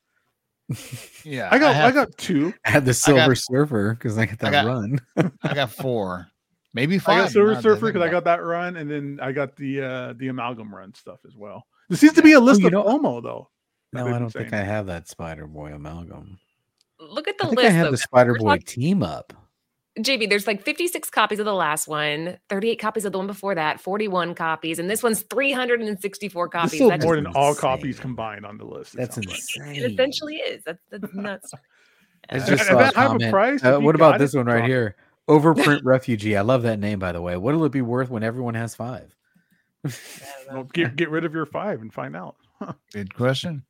[1.24, 1.48] yeah.
[1.50, 2.52] I got I, have- got two.
[2.64, 5.00] I had the Silver got- Surfer because I got that got- run.
[5.42, 6.28] I got four,
[6.74, 7.18] maybe I five.
[7.24, 10.12] got Silver that Surfer because I got that run, and then I got the uh
[10.16, 11.66] the amalgam run stuff as well.
[11.88, 13.50] There seems to be a list you of know- FOMO though.
[13.92, 16.38] No, I don't think I have that Spider Boy amalgam.
[17.00, 17.68] Look at the I think list.
[17.68, 17.96] I have though, the.
[17.96, 19.32] Spider Boy talking- team up.
[19.98, 23.56] JB, there's like 56 copies of the last one, 38 copies of the one before
[23.56, 26.78] that, 41 copies, and this one's 364 copies.
[26.78, 27.60] sold That more just- than all insane.
[27.60, 28.94] copies combined on the list.
[28.94, 29.36] That's sounds like.
[29.36, 29.82] insane.
[29.84, 30.62] it essentially is.
[30.64, 31.52] That's, that's nuts.
[32.30, 34.58] I Uh, just At a that type of price, Uh, what about this one right
[34.58, 34.96] drop here?
[35.28, 36.36] Overprint refugee.
[36.36, 37.36] I love that name, by the way.
[37.36, 39.14] What'll it be worth when everyone has five?
[40.52, 42.34] Well, get get rid of your five and find out.
[42.92, 43.62] Good question.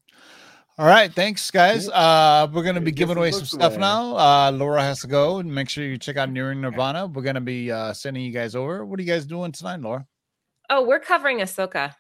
[0.79, 1.89] All right, thanks, guys.
[1.91, 3.81] Uh, we're gonna be giving away some stuff away.
[3.83, 4.17] now.
[4.17, 7.07] Uh, Laura has to go, and make sure you check out Nearing Nirvana.
[7.07, 8.87] We're gonna be uh, sending you guys over.
[8.87, 10.07] What are you guys doing tonight, Laura?
[10.71, 11.95] oh, we're covering Ahsoka.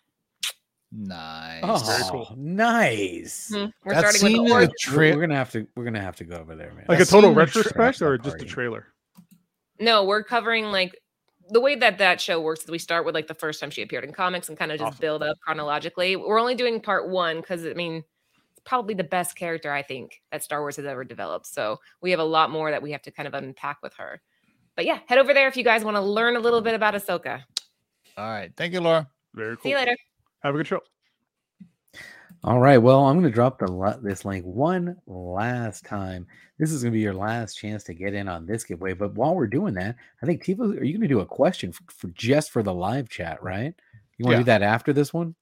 [0.92, 1.60] Nice.
[1.62, 2.34] Oh, cool.
[2.36, 3.48] nice.
[3.54, 5.66] Hmm, We're That starting with the the tra- We're, we're gonna have to.
[5.76, 6.86] We're gonna have to go over there, man.
[6.88, 8.86] Like That a total scene in the tra- retrospect or just a trailer?
[9.80, 10.96] No, we're covering like
[11.48, 13.82] the way that that show works is we start with like the first time she
[13.82, 15.00] appeared in comics and kind of just Awesome.
[15.00, 16.14] build up chronologically.
[16.16, 18.04] We're only doing part one because I mean,
[18.52, 21.46] it's probably the best character I think that Star Wars has ever developed.
[21.46, 24.20] So we have a lot more that we have to kind of unpack with her.
[24.76, 26.94] But yeah, head over there if you guys want to learn a little bit about
[26.94, 27.42] Ahsoka.
[28.16, 29.08] All right, thank you, Laura.
[29.34, 29.62] Very cool.
[29.64, 29.96] See you later.
[30.42, 30.80] Have a good show.
[32.42, 32.78] All right.
[32.78, 36.26] Well, I'm going to drop the this link one last time.
[36.58, 38.94] This is going to be your last chance to get in on this giveaway.
[38.94, 41.70] But while we're doing that, I think Tifa, are you going to do a question
[41.72, 43.74] for, for just for the live chat, right?
[44.16, 44.40] You want to Yeah.
[44.40, 45.34] do that after this one?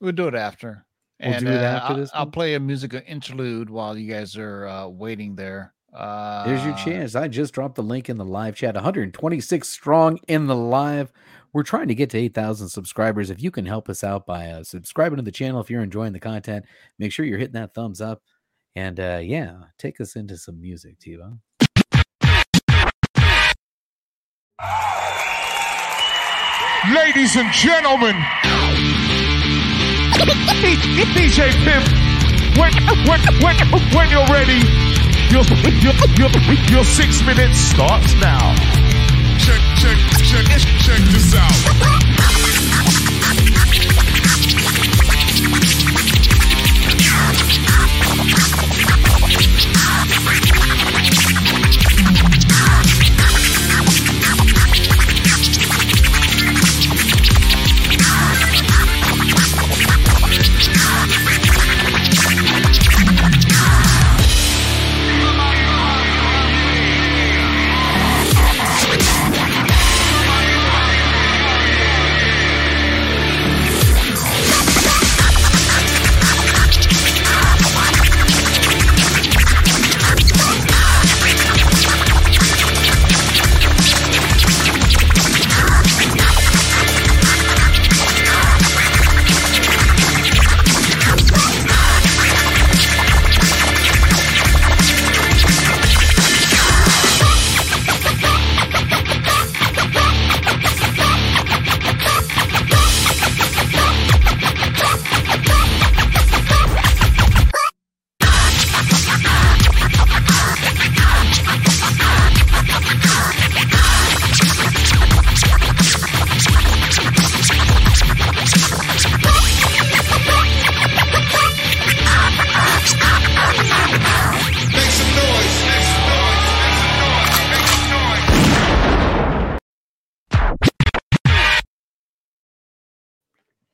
[0.00, 0.84] We'll do it after.
[1.22, 4.12] We'll and do it uh, after I'll, this I'll play a musical interlude while you
[4.12, 5.72] guys are uh, waiting there.
[5.94, 7.14] Uh, There's your chance.
[7.14, 8.74] I just dropped the link in the live chat.
[8.74, 11.12] 126 strong in the live.
[11.52, 13.30] We're trying to get to 8,000 subscribers.
[13.30, 16.12] If you can help us out by uh, subscribing to the channel, if you're enjoying
[16.12, 16.64] the content,
[16.98, 18.22] make sure you're hitting that thumbs up.
[18.76, 21.38] And uh, yeah, take us into some music, Tiva.
[26.94, 28.16] Ladies and gentlemen,
[31.14, 31.84] DJ Pimp,
[32.56, 32.72] when,
[33.08, 33.56] when, when,
[33.92, 34.60] when you're ready,
[35.30, 35.42] your,
[35.82, 36.30] your, your,
[36.70, 38.54] your six minutes starts now.
[40.42, 41.99] Check, this out.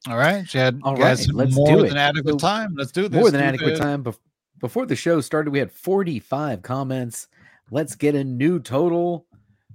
[0.09, 2.01] All right, you had All right, let's more do than it.
[2.01, 2.75] adequate So, time.
[2.77, 3.19] Let's do this.
[3.19, 3.79] More than Do adequate this.
[3.81, 4.05] time.
[4.05, 4.19] Bef-
[4.61, 7.29] before the show started, we had 45 comments.
[7.71, 9.27] Let's get a new total.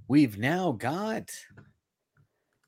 [0.08, 1.30] We've now got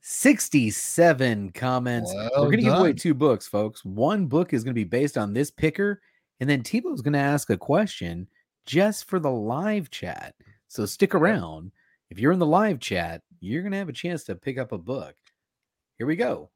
[0.02, 2.12] 67 comments.
[2.14, 3.84] Well We're going to give away two books, folks.
[3.84, 6.02] One book is going to be based on this picker,
[6.40, 8.28] and then TiVo's going to ask a question
[8.66, 10.34] just for the live chat.
[10.68, 11.72] So stick around.
[12.10, 14.72] If you're in the live chat, you're going to have a chance to pick up
[14.72, 15.14] a book.
[15.96, 16.50] Here we go.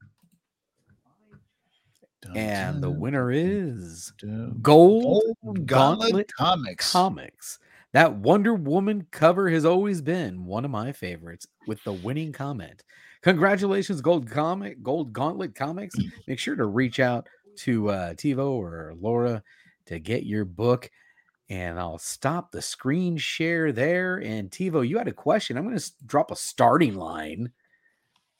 [2.21, 4.59] Dun, And the winner is dun.
[4.61, 6.93] Gold Gold Gauntlet Gauntlet Comics.
[6.93, 7.59] Comics.
[7.93, 12.83] That Wonder Woman cover has always been one of my favorites with the winning comment.
[13.23, 15.95] Congratulations, Gold Comic, Gold Gauntlet Comics.
[16.27, 17.29] Make sure to reach out
[17.59, 19.43] to uh, TiVo or Laura
[19.87, 20.91] to get your book.
[21.51, 24.19] And I'll stop the screen share there.
[24.19, 25.57] And TiVo, you had a question.
[25.57, 27.53] I'm going to drop a starting line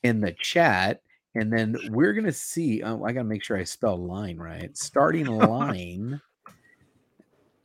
[0.03, 1.01] in the chat.
[1.39, 2.83] And then we're going to see.
[2.83, 4.77] Oh, I got to make sure I spell line right.
[4.77, 6.21] Starting line.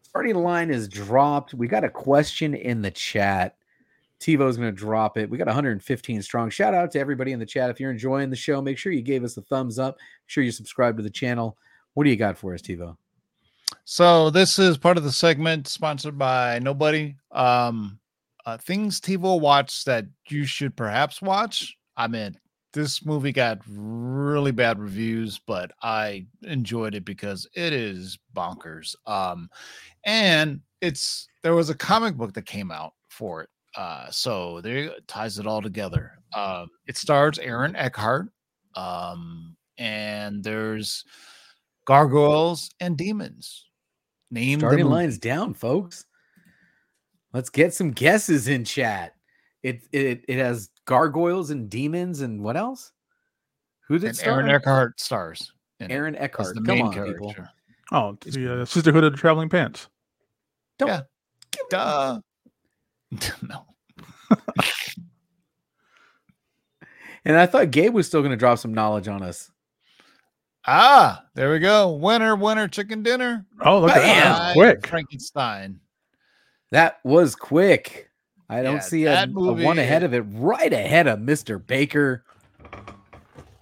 [0.04, 1.54] starting line is dropped.
[1.54, 3.56] We got a question in the chat.
[4.20, 5.30] TiVo's going to drop it.
[5.30, 6.50] We got 115 strong.
[6.50, 7.70] Shout out to everybody in the chat.
[7.70, 9.96] If you're enjoying the show, make sure you gave us a thumbs up.
[9.96, 11.58] Make sure you subscribe to the channel.
[11.94, 12.96] What do you got for us, TiVo?
[13.84, 17.16] So this is part of the segment sponsored by Nobody.
[17.32, 18.00] Um,
[18.46, 21.78] uh, things TiVo watch that you should perhaps watch.
[21.98, 22.38] I mean,
[22.74, 28.96] this movie got really bad reviews, but I enjoyed it because it is bonkers.
[29.06, 29.50] Um,
[30.06, 33.50] and it's there was a comic book that came out for it.
[33.76, 36.12] Uh, so there go, ties it all together.
[36.34, 38.30] Um, it stars Aaron Eckhart.
[38.76, 41.06] Um, and there's
[41.86, 43.66] gargoyles and demons.
[44.32, 46.06] Name Starting lines down, folks.
[47.34, 49.13] Let's get some guesses in chat.
[49.64, 52.92] It it it has gargoyles and demons and what else?
[53.88, 54.34] Who did and star?
[54.42, 55.52] Aaron Eckhart stars.
[55.80, 56.56] Aaron Eckhart.
[56.56, 57.14] the Come main on, character.
[57.16, 57.36] people.
[57.92, 59.88] Oh, It's the uh, Sisterhood of the Traveling Pants.
[60.80, 61.02] Don't Yeah.
[61.70, 62.20] Duh.
[63.42, 63.66] no.
[67.26, 69.50] And I thought Gabe was still going to drop some knowledge on us.
[70.68, 71.92] Ah, there we go.
[71.94, 73.46] Winner, winner, chicken dinner.
[73.62, 74.54] Oh, look at that.
[74.54, 74.88] Quick.
[74.88, 75.80] Frankenstein.
[76.72, 78.10] That was quick.
[78.54, 81.66] I don't Yeah, see a, that a one ahead of it, right ahead of Mr.
[81.66, 82.24] Baker.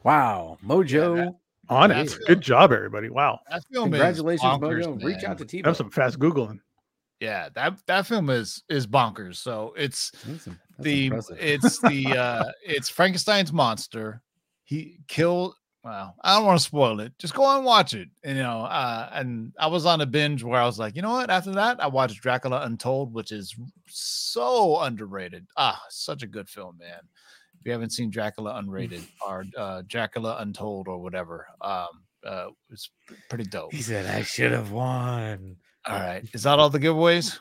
[0.04, 1.15] Wow, Mojo.
[1.15, 1.36] that-
[1.69, 2.19] On That's it.
[2.19, 2.27] good.
[2.27, 3.10] Good job, everybody.
[3.10, 3.39] Wow.
[3.49, 5.04] That film Congratulations, is bonkers, Mojo.
[5.04, 5.63] Reach out to TiVo.
[5.63, 6.60] That was some fast Googling.
[7.21, 9.36] Yeah, that that film is is bonkers.
[9.38, 11.38] So it's That's that's the impressive.
[11.39, 14.21] it's the uh it's Frankenstein's monster.
[14.65, 17.11] He killed well, I don't want to spoil it.
[17.17, 18.09] Just go and watch it.
[18.23, 21.11] You know, uh and I was on a binge where I was like, you know
[21.13, 21.29] what?
[21.29, 23.55] After that, I watched Dracula Untold, which is
[23.88, 25.47] so underrated.
[25.57, 26.99] Ah, such a good film, man.
[27.59, 31.88] If you haven't seen Dracula Unrated or uh Dracula Untold or whatever, um
[32.23, 32.91] uh it's
[33.29, 33.73] pretty dope.
[33.73, 35.55] he said, I should have won.
[35.88, 36.23] All right.
[36.34, 37.39] Is that all the giveaways?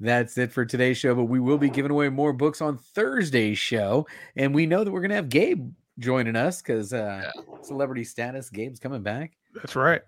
[0.00, 3.58] That's it for today's show, but we will be giving away more books on Thursday's
[3.58, 4.08] show.
[4.34, 7.30] And we know that we're going to have Gabe joining us because uh,
[7.62, 9.32] celebrity status, Gabe's coming back.
[9.54, 10.02] That's right.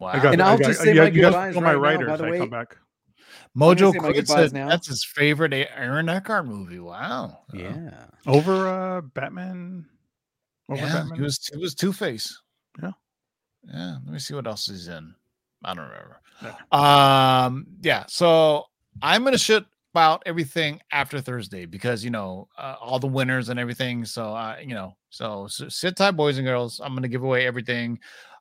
[0.00, 0.08] Wow.
[0.08, 1.74] I got, And I I'll got- just say you my guys- you goodbyes fill my
[1.74, 2.20] right now, by writers.
[2.20, 2.76] the I come back.
[3.56, 4.68] Mojo say Quid goodbyes said now.
[4.68, 6.78] that's his favorite Aaron Eckhart movie.
[6.80, 7.38] Wow.
[7.52, 8.04] Uh, Yeah.
[8.26, 9.86] Over uh Batman.
[10.68, 11.16] Over yeah, Batman.
[11.16, 12.40] he was he was Two Face.
[12.82, 12.90] Yeah.
[13.72, 13.96] Yeah.
[14.04, 15.14] Let me see what else he's in.
[15.64, 16.20] I don't remember.
[16.42, 17.44] Yeah.
[17.46, 17.66] Um.
[17.80, 18.04] Yeah.
[18.08, 18.64] So
[19.00, 23.60] I'm gonna shit about everything after Thursday because you know uh, all the winners and
[23.60, 24.04] everything.
[24.04, 26.80] So uh, you know, so, so sit tight, boys and girls.
[26.82, 27.98] I'm gonna give away everything.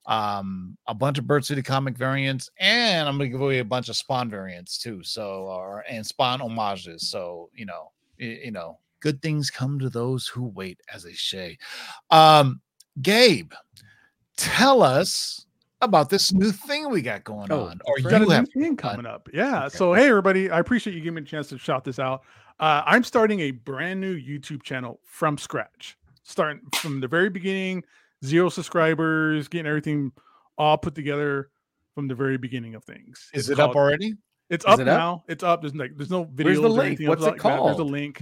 [0.08, 3.90] Um, a bunch of Bird City comic variants, and I'm gonna give away a bunch
[3.90, 5.04] of Spawn variants too.
[5.04, 7.10] So or and Spawn homages.
[7.10, 11.58] So you know, you know, good things come to those who wait, as they say.
[12.10, 12.62] Um,
[13.02, 13.52] Gabe,
[14.38, 15.46] tell us
[15.82, 18.62] about this new thing we got going Oh, on, or you got a have new
[18.64, 19.30] thing coming up.
[19.34, 19.66] Yeah.
[19.66, 19.78] Okay.
[19.78, 22.22] So hey everybody, I appreciate you giving me a chance to shout this out.
[22.60, 27.84] Uh, I'm starting a brand new YouTube channel from scratch, starting from the very beginning,
[28.24, 30.12] zero subscribers, getting everything
[30.58, 31.50] all put together
[31.96, 33.30] from the very beginning of things.
[33.34, 34.16] Is It's it up already?
[34.50, 34.98] It's up it up?
[34.98, 35.24] now.
[35.28, 35.62] It's up.
[35.62, 36.46] There's like there's no video.
[36.52, 36.86] Where's the or link?
[36.88, 37.64] anything What's it like that.
[37.64, 38.22] There's a link.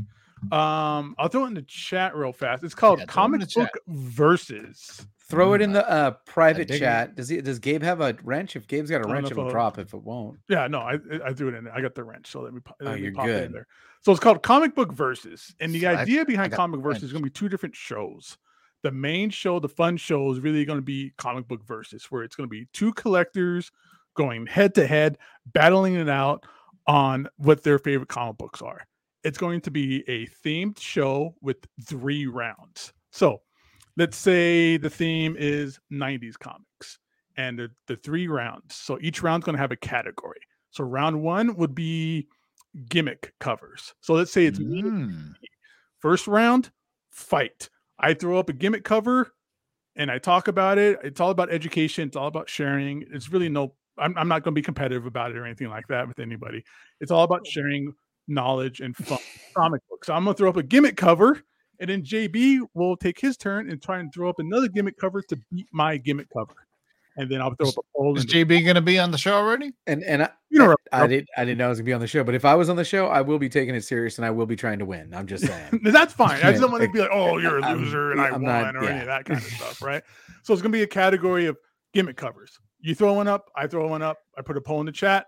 [0.54, 2.64] Um, I'll throw it in the chat real fast.
[2.64, 3.54] It's called Yeah, throw it in Comic.
[3.56, 5.06] Book Versus.
[5.30, 6.80] Throw it in the uh, private it.
[6.80, 7.16] chat.
[7.16, 7.40] Does he?
[7.42, 8.56] Does Gabe have a wrench?
[8.56, 9.78] If Gabe's got a wrench, it'll drop.
[9.78, 11.76] If it won't, Yeah, no, I I threw it in there.
[11.76, 13.68] I got the wrench, so let me, po- Oh, me pop it in there.
[14.02, 17.04] So it's called Comic Book Versus, and the So I- idea behind got Comic Versus
[17.04, 18.38] is going to be two different shows.
[18.82, 22.24] The main show, the fun show, is really going to be Comic Book Versus, where
[22.24, 23.72] it's going to be two collectors
[24.16, 25.18] going head to head,
[25.54, 26.46] battling it out
[26.88, 28.88] on what their favorite comic books are.
[29.24, 32.94] It's going to be a themed show with three rounds.
[33.12, 33.42] So
[34.00, 37.00] let's say the theme is 90s comics
[37.36, 38.76] and the, the three rounds.
[38.76, 40.40] So each round's going to have a category.
[40.72, 42.30] So round one would be
[42.88, 43.94] gimmick covers.
[44.00, 45.34] So let's say it's me Mm.
[46.00, 46.72] First round,
[47.12, 47.70] fight.
[48.00, 49.34] I throw up a gimmick cover
[49.98, 50.98] and I talk about it.
[51.04, 52.08] It's all about education.
[52.08, 53.04] It's all about sharing.
[53.12, 55.88] It's really no, I'm, I'm not going to be competitive about it or anything like
[55.90, 56.64] that with anybody.
[57.02, 57.94] It's all about sharing
[58.30, 59.20] knowledge and fun
[59.58, 60.08] comic books.
[60.08, 61.44] So I'm going to throw up a gimmick cover
[61.80, 65.22] and then JB will take his turn and try and throw up another gimmick cover
[65.24, 66.54] to beat my gimmick cover.
[67.18, 68.18] And then I'll throw up a poll.
[68.18, 69.74] Is and JB going to be on the show already?
[69.88, 72.00] And and I, You know, I didn't I didn't know I was gonna be on
[72.00, 74.18] the show, but if I was on the show, I will be taking it serious
[74.18, 75.14] and I will be trying to win.
[75.14, 75.82] I'm just saying.
[75.84, 76.40] That's fine.
[76.44, 78.42] I just don't want to be like, oh, you're a I'm- loser and I I'm
[78.42, 80.02] won not- or any of that kind of stuff, right?
[80.44, 81.58] So it's gonna be a category of
[81.94, 82.58] gimmick covers.
[82.80, 85.26] You throw one up, I throw one up, I put a poll in the chat,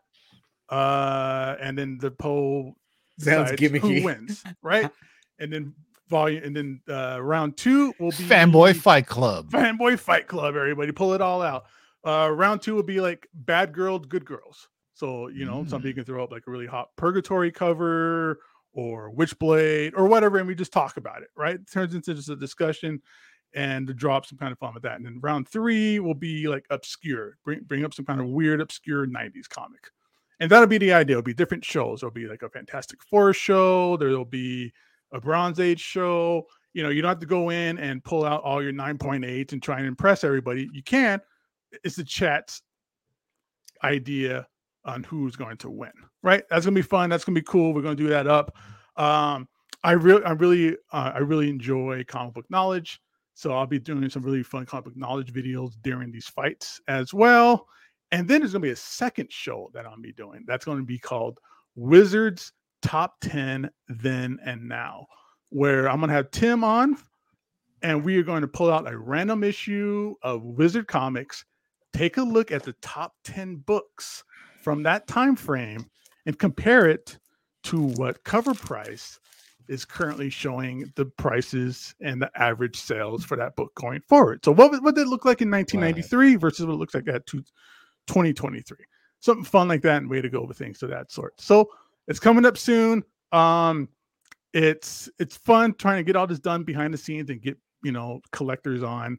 [0.70, 2.76] uh, and then the poll
[3.20, 3.80] Sounds gimmicky.
[4.00, 4.90] who wins, right?
[5.40, 5.74] and then
[6.12, 9.50] volume, and then uh, round two will be Fanboy Fight Club.
[9.50, 10.56] fanboy fight club.
[10.56, 11.64] Everybody, pull it all out.
[12.06, 14.68] Uh, round two will be like bad girls, good girls.
[14.94, 18.40] So you know, somebody can throw up like a really hot Purgatori cover
[18.74, 21.30] or witchblade or whatever, and we just talk about it.
[21.36, 21.56] Right?
[21.56, 23.02] It turns into just a discussion
[23.54, 24.96] and to drop some kind of fun with that.
[24.96, 28.62] And then round three will be like obscure, bring bring up some kind of weird,
[28.62, 29.90] obscure '90s comic.
[30.40, 31.18] And that'll be the idea.
[31.18, 32.00] It'll be different shows.
[32.02, 33.96] There'll be like a Fantastic Four show.
[33.98, 34.74] There'll be
[35.12, 36.46] a Bronze Age show.
[36.74, 39.62] You know, you don't have to go in and pull out all your 9.8 and
[39.62, 40.70] try and impress everybody.
[40.74, 41.20] You can.
[41.84, 42.62] It's the chat's
[43.84, 44.48] idea
[44.86, 45.92] on who's going to win.
[46.24, 46.44] Right?
[46.50, 47.10] That's gonna be fun.
[47.10, 47.74] That's gonna be cool.
[47.74, 48.56] We're gonna do that up.
[48.96, 49.48] Um,
[49.84, 53.02] I really, I really, uh, I really enjoy comic book knowledge.
[53.34, 57.14] So I'll be doing some really fun comic book knowledge videos during these fights as
[57.14, 57.68] well.
[58.12, 60.44] And then there's gonna be a second show that I'll be doing.
[60.46, 61.40] That's to be called
[61.76, 65.08] Wizards Top 10 Then and Now,
[65.50, 66.98] where I'm gonna have Tim on,
[67.82, 71.44] and we are going to pull out a random issue of Wizard Comics,
[71.94, 74.24] take a look at the top 10 books
[74.62, 75.90] from that time frame,
[76.26, 77.18] and compare it
[77.64, 79.20] to what cover price
[79.68, 84.44] is currently showing the prices and the average sales for that book going forward.
[84.46, 87.08] So what, would- what did it look like in 1993 versus what it looks like
[87.08, 88.78] at 2023?
[89.20, 91.40] Something fun like that and way to go with things of that sort.
[91.40, 91.70] So
[92.12, 93.04] it's coming up soon.
[93.32, 93.90] Um,
[94.54, 97.92] it's it's fun trying to get all this done behind the scenes and get you
[97.92, 99.18] know collectors on,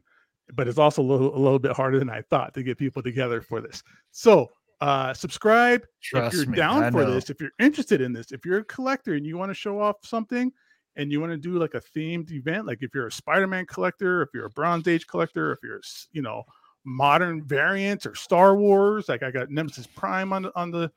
[0.53, 3.01] but it's also a little, a little bit harder than I thought to get people
[3.01, 3.83] together for this.
[4.11, 4.49] So
[4.81, 7.13] uh subscribe Trust if you're me, down I for know.
[7.13, 9.79] this, if you're interested in this, if you're a collector and you want to show
[9.79, 10.51] off something
[10.95, 14.21] and you want to do like a themed event, like if you're a Spider-Man collector,
[14.21, 15.81] if you're a Bronze Age collector, if you're
[16.11, 16.43] you know
[16.85, 20.91] modern variants or Star Wars, like I got Nemesis Prime on the on the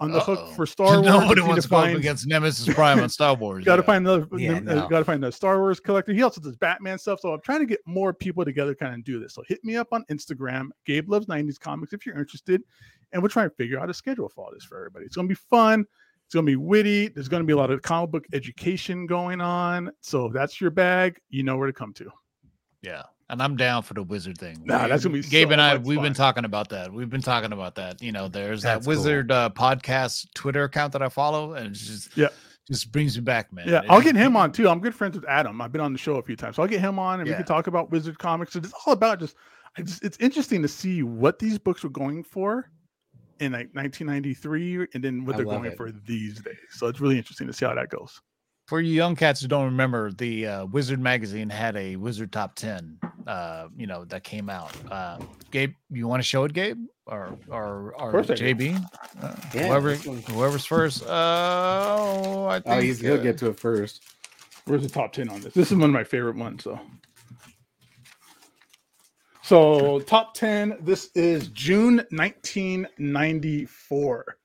[0.00, 0.52] on the hook Uh-oh.
[0.52, 1.06] for Star Wars.
[1.06, 3.64] Nobody wants to to go up find- against Nemesis Prime on Star Wars.
[3.64, 3.86] Got to yeah.
[3.86, 4.26] find another.
[4.38, 4.88] Yeah, uh, no.
[4.88, 6.12] Got to find the Star Wars collector.
[6.12, 7.20] He also does Batman stuff.
[7.20, 9.34] So I'm trying to get more people together, kind of do this.
[9.34, 10.68] So hit me up on Instagram.
[10.86, 12.62] Gabe loves '90s comics if you're interested,
[13.12, 15.06] and we're trying to figure out a schedule for all this for everybody.
[15.06, 15.84] It's gonna be fun.
[16.26, 17.08] It's gonna be witty.
[17.08, 19.90] There's gonna be a lot of comic book education going on.
[20.00, 22.10] So if that's your bag, you know where to come to.
[22.82, 23.02] Yeah.
[23.30, 24.62] And I'm down for the wizard thing.
[24.64, 25.76] Nah, We- that's gonna be Gabe so and I.
[25.76, 26.92] much We've been talking about that.
[26.92, 28.00] We've been talking about that.
[28.00, 28.96] You know, there's That's that cool.
[29.02, 32.28] wizard uh, podcast Twitter account that I follow, and it's just Yeah.
[32.66, 33.68] just brings me back, man.
[33.68, 34.68] Yeah, It I'll get him on too.
[34.68, 35.60] I'm good friends with Adam.
[35.60, 37.34] I've been on the show a few times, so I'll get him on and we
[37.34, 38.56] can talk about Wizard Comics.
[38.56, 39.36] It's all about just,
[39.76, 42.70] I just, it's interesting to see what these books were going for
[43.40, 45.76] in like 1993, and then what I they're going it.
[45.76, 46.56] for these days.
[46.70, 48.20] So it's really interesting to see how that goes.
[48.68, 52.54] For you young cats who don't remember, the uh, Wizard magazine had a Wizard Top
[52.54, 52.98] Ten.
[53.26, 54.70] Uh, you know that came out.
[54.90, 55.16] Uh,
[55.50, 58.54] Gabe, you want to show it, Gabe, or or or course I do.
[58.54, 58.86] JB?
[59.22, 61.02] Uh, Yeah, whoever whoever's first.
[61.02, 64.02] Uh, oh, I think Oh, he's, he'll get to it first.
[64.66, 65.54] Where's the top 10 on this?
[65.54, 66.64] This is one of my favorite ones.
[66.64, 66.78] So,
[69.42, 70.76] so top 10.
[70.82, 74.37] This is June 1994.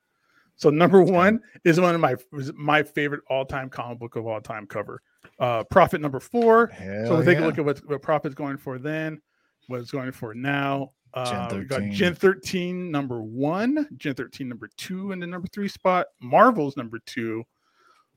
[0.56, 2.16] So number one is one of my
[2.56, 5.01] my favorite all time comic book of all time cover.
[5.39, 6.72] Uh, Prophet number four.
[6.78, 7.43] so we'll take yeah.
[7.43, 9.22] a look at what, what Prophet's going for then,
[9.68, 10.91] what it's going for now.
[11.14, 15.68] Uh, we got Gen 13 number one, Gen 13 number two in the number three
[15.68, 17.43] spot, Marvels number two,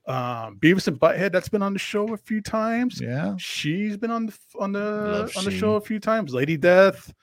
[0.07, 2.99] um, Beavis and Butthead that's been on the show a few times.
[3.01, 3.35] Yeah.
[3.37, 5.59] She's been on the on the Love on the She.
[5.59, 6.33] show a few times.
[6.33, 7.13] Lady Death,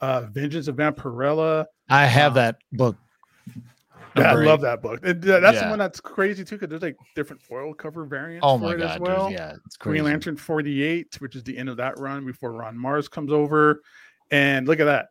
[0.00, 1.66] uh, Vengeance of Vampirella.
[1.88, 2.96] I have Um, that book.
[4.16, 5.00] Yeah, I Number love that book.
[5.04, 8.58] And, that's the one that's crazy too, because there's like different foil cover variants Oh
[8.58, 9.30] for it god, as dude, well.
[9.30, 10.00] yeah, it's crazy.
[10.00, 13.82] Green Lantern 48, which is the end of that run before Ron Marz comes over.
[14.30, 15.08] And look at that.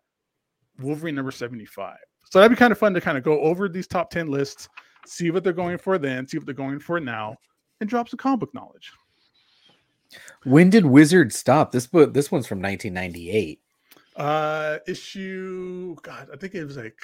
[0.80, 1.98] Wolverine number 75.
[2.30, 4.70] So that'd be kind of fun to kind of go over these top 10 lists,
[5.06, 7.36] see what they're going for then, see what they're going for now,
[7.80, 8.92] and drop some comic book knowledge.
[10.44, 11.72] When did Wizard stop?
[11.72, 13.60] This book, this one's from 1998.
[14.16, 15.96] Uh, issue.
[16.02, 17.00] God, I think it was like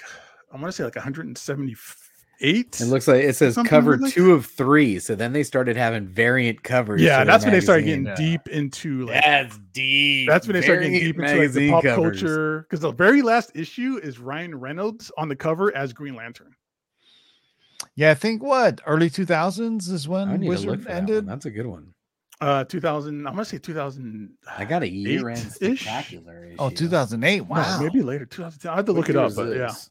[0.56, 2.82] I want to say like 178.
[2.82, 5.00] It looks like it says cover like- two of three.
[5.00, 7.02] So then they started having variant covers.
[7.02, 8.04] Yeah, that's when they started magazine.
[8.06, 9.24] getting deep into like.
[9.24, 10.28] That's deep.
[10.30, 12.22] That's when they started getting deep into like the pop covers.
[12.22, 16.54] culture because the very last issue is Ryan Reynolds on the cover as Green Lantern.
[17.96, 20.98] Yeah, I think what early 2000s is when need to look Wizard for that one.
[20.98, 21.28] ended.
[21.28, 21.94] That's a good one.
[22.42, 23.26] Uh, 2000.
[23.26, 24.30] I'm gonna say 2000.
[24.58, 25.82] I got a year end Eight-ish?
[25.82, 26.52] spectacular.
[26.60, 26.76] Oh, issue.
[26.76, 27.38] 2008.
[27.40, 27.80] No, Wow.
[27.82, 28.26] maybe later.
[28.26, 28.72] 2010.
[28.72, 29.68] I have to What look it up, but yeah.
[29.68, 29.90] this?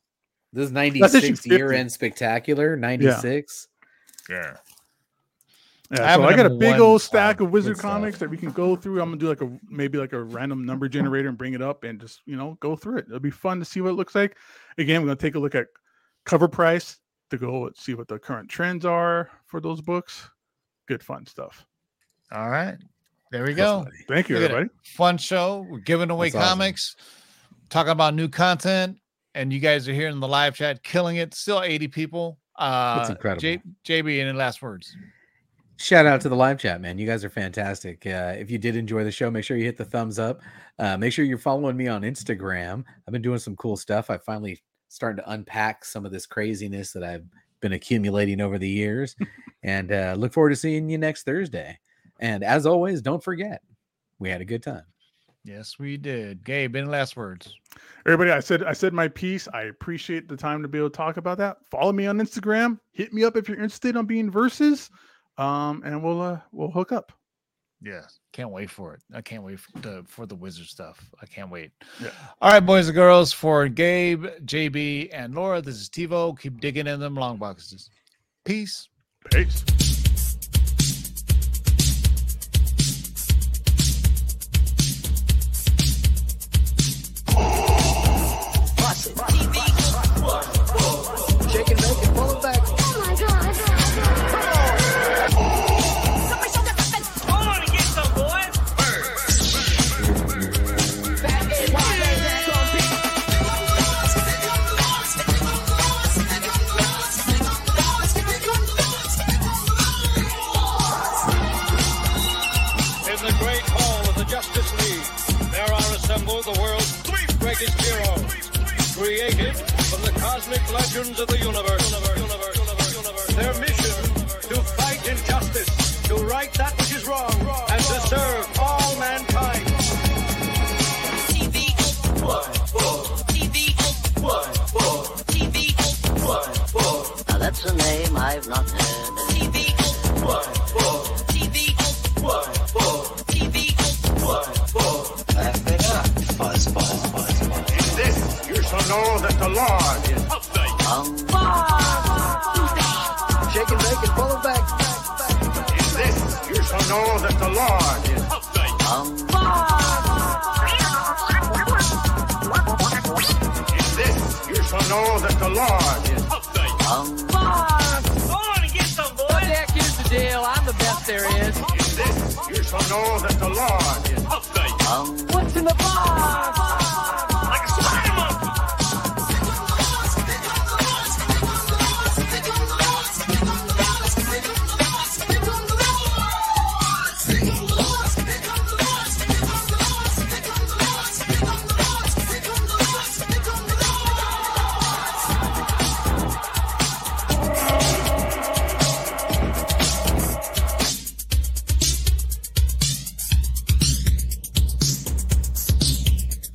[0.54, 2.76] This is 96 year end spectacular.
[2.76, 3.68] 96.
[4.30, 4.56] Yeah.
[5.90, 7.90] Yeah, I have so a I got a big old stack of Wizard good stuff.
[7.90, 9.02] comics that we can go through.
[9.02, 11.84] I'm gonna do like a maybe like a random number generator and bring it up
[11.84, 13.06] and just you know go through it.
[13.08, 14.36] It'll be fun to see what it looks like.
[14.78, 15.66] Again, we're gonna take a look at
[16.24, 16.98] cover price
[17.30, 20.28] to go see what the current trends are for those books.
[20.86, 21.66] Good fun stuff.
[22.32, 22.76] All right.
[23.30, 23.86] There we go.
[24.08, 24.54] Thank you, Look at it.
[24.54, 24.70] everybody.
[24.84, 25.66] Fun show.
[25.68, 26.58] We're giving away That's awesome.
[26.60, 26.96] comics,
[27.68, 28.96] talking about new content,
[29.34, 31.34] and you guys are here in the live chat killing it.
[31.34, 32.38] Still 80 people.
[32.56, 33.40] Uh, incredible.
[33.40, 34.96] J- JB, any last words?
[35.76, 36.98] Shout out to the live chat, man.
[36.98, 38.06] You guys are fantastic.
[38.06, 40.40] Uh, if you did enjoy the show, make sure you hit the thumbs up.
[40.78, 42.84] Uh, make sure you're following me on Instagram.
[43.06, 44.08] I've been doing some cool stuff.
[44.08, 47.24] I finally starting to unpack some of this craziness that I've
[47.60, 49.16] been accumulating over the years.
[49.64, 51.76] and uh, look forward to seeing you next Thursday.
[52.20, 53.60] And as always, don't forget,
[54.20, 54.84] we had a good time.
[55.44, 56.42] Yes, we did.
[56.44, 57.54] Gabe, any last words?
[58.06, 59.46] Everybody, I said I said my piece.
[59.52, 61.58] I appreciate the time to be able to talk about that.
[61.70, 62.78] Follow me on Instagram.
[62.92, 64.90] Hit me up if you're interested on being versus.
[65.36, 67.12] Um, and we'll uh we'll hook up.
[67.84, 69.02] Yeah, Can't wait for it.
[69.12, 71.10] I can't wait for the, for the wizard stuff.
[71.20, 71.70] I can't wait.
[72.00, 72.10] Yeah.
[72.40, 76.38] All right, boys and girls, for Gabe, JB, and Laura, this is TiVo.
[76.40, 77.90] Keep digging in them long boxes.
[78.46, 78.88] Peace.
[79.30, 79.62] Peace.